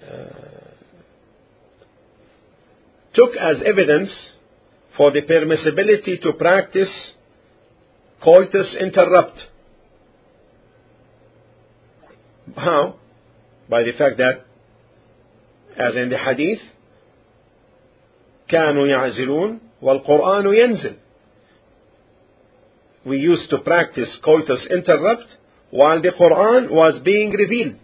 uh, 0.03 0.15
took 3.13 3.35
as 3.35 3.57
evidence 3.65 4.09
for 4.97 5.11
the 5.11 5.21
permissibility 5.21 6.21
to 6.21 6.33
practice 6.33 6.89
coitus 8.23 8.75
interrupt. 8.79 9.37
How? 12.55 12.95
By 13.69 13.83
the 13.83 13.91
fact 13.97 14.17
that 14.17 14.45
as 15.77 15.95
in 15.95 16.09
the 16.09 16.17
hadith 16.17 16.59
كانوا 18.49 18.87
يعزلون 18.87 19.59
والقرآن 19.81 20.53
ينزل 20.53 20.95
we 23.06 23.18
used 23.18 23.48
to 23.50 23.58
practice 23.58 24.08
coitus 24.24 24.66
interrupt 24.70 25.26
while 25.70 26.02
the 26.02 26.10
Quran 26.10 26.70
was 26.70 27.00
being 27.04 27.30
revealed. 27.30 27.78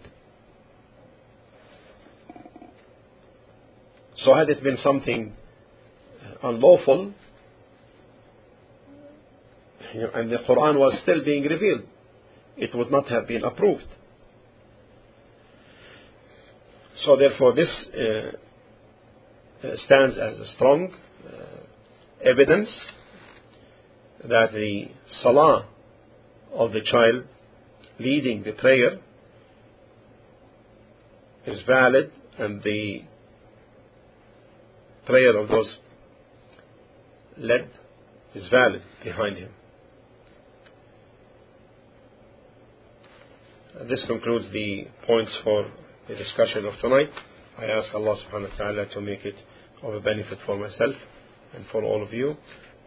So 4.17 4.33
had 4.33 4.49
it 4.49 4.61
been 4.61 4.77
something 4.83 5.33
unlawful 6.43 7.13
and 9.93 10.31
the 10.31 10.37
Quran 10.47 10.77
was 10.77 10.99
still 11.03 11.23
being 11.23 11.43
revealed 11.43 11.83
it 12.57 12.75
would 12.75 12.91
not 12.91 13.07
have 13.07 13.27
been 13.27 13.43
approved. 13.43 13.85
So 17.05 17.15
therefore 17.17 17.53
this 17.53 17.69
uh, 17.93 19.67
uh, 19.67 19.75
stands 19.85 20.17
as 20.17 20.37
a 20.37 20.47
strong 20.55 20.93
uh, 21.25 21.29
evidence 22.23 22.69
that 24.29 24.51
the 24.53 24.85
salah 25.21 25.67
of 26.53 26.71
the 26.71 26.81
child 26.81 27.25
leading 27.99 28.43
the 28.43 28.53
prayer 28.53 28.99
is 31.45 31.59
valid 31.67 32.11
and 32.37 32.63
the 32.63 33.01
prayer 35.05 35.37
of 35.37 35.49
those 35.49 35.77
led 37.37 37.69
is 38.33 38.47
valid 38.49 38.81
behind 39.03 39.37
him. 39.37 39.51
This 43.89 44.03
concludes 44.07 44.45
the 44.53 44.85
points 45.05 45.35
for 45.43 45.69
the 46.07 46.15
discussion 46.15 46.65
of 46.65 46.73
tonight. 46.79 47.09
I 47.57 47.65
ask 47.65 47.93
Allah 47.93 48.17
subhanahu 48.23 48.51
wa 48.51 48.57
ta'ala 48.57 48.85
to 48.93 49.01
make 49.01 49.25
it 49.25 49.35
of 49.81 49.95
a 49.95 49.99
benefit 49.99 50.37
for 50.45 50.57
myself 50.57 50.95
and 51.53 51.65
for 51.71 51.83
all 51.83 52.03
of 52.03 52.13
you. 52.13 52.37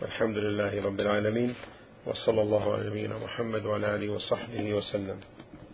والحمد 0.02 0.36
لله 0.36 0.84
رب 0.84 1.00
العالمين 1.00 1.54
وصلى 2.06 2.42
الله 2.42 2.72
على 2.74 2.86
نبينا 2.90 3.18
محمد 3.18 3.64
وعلى 3.66 3.94
آله 3.94 4.08
وصحبه 4.12 4.74
وسلم. 4.74 5.20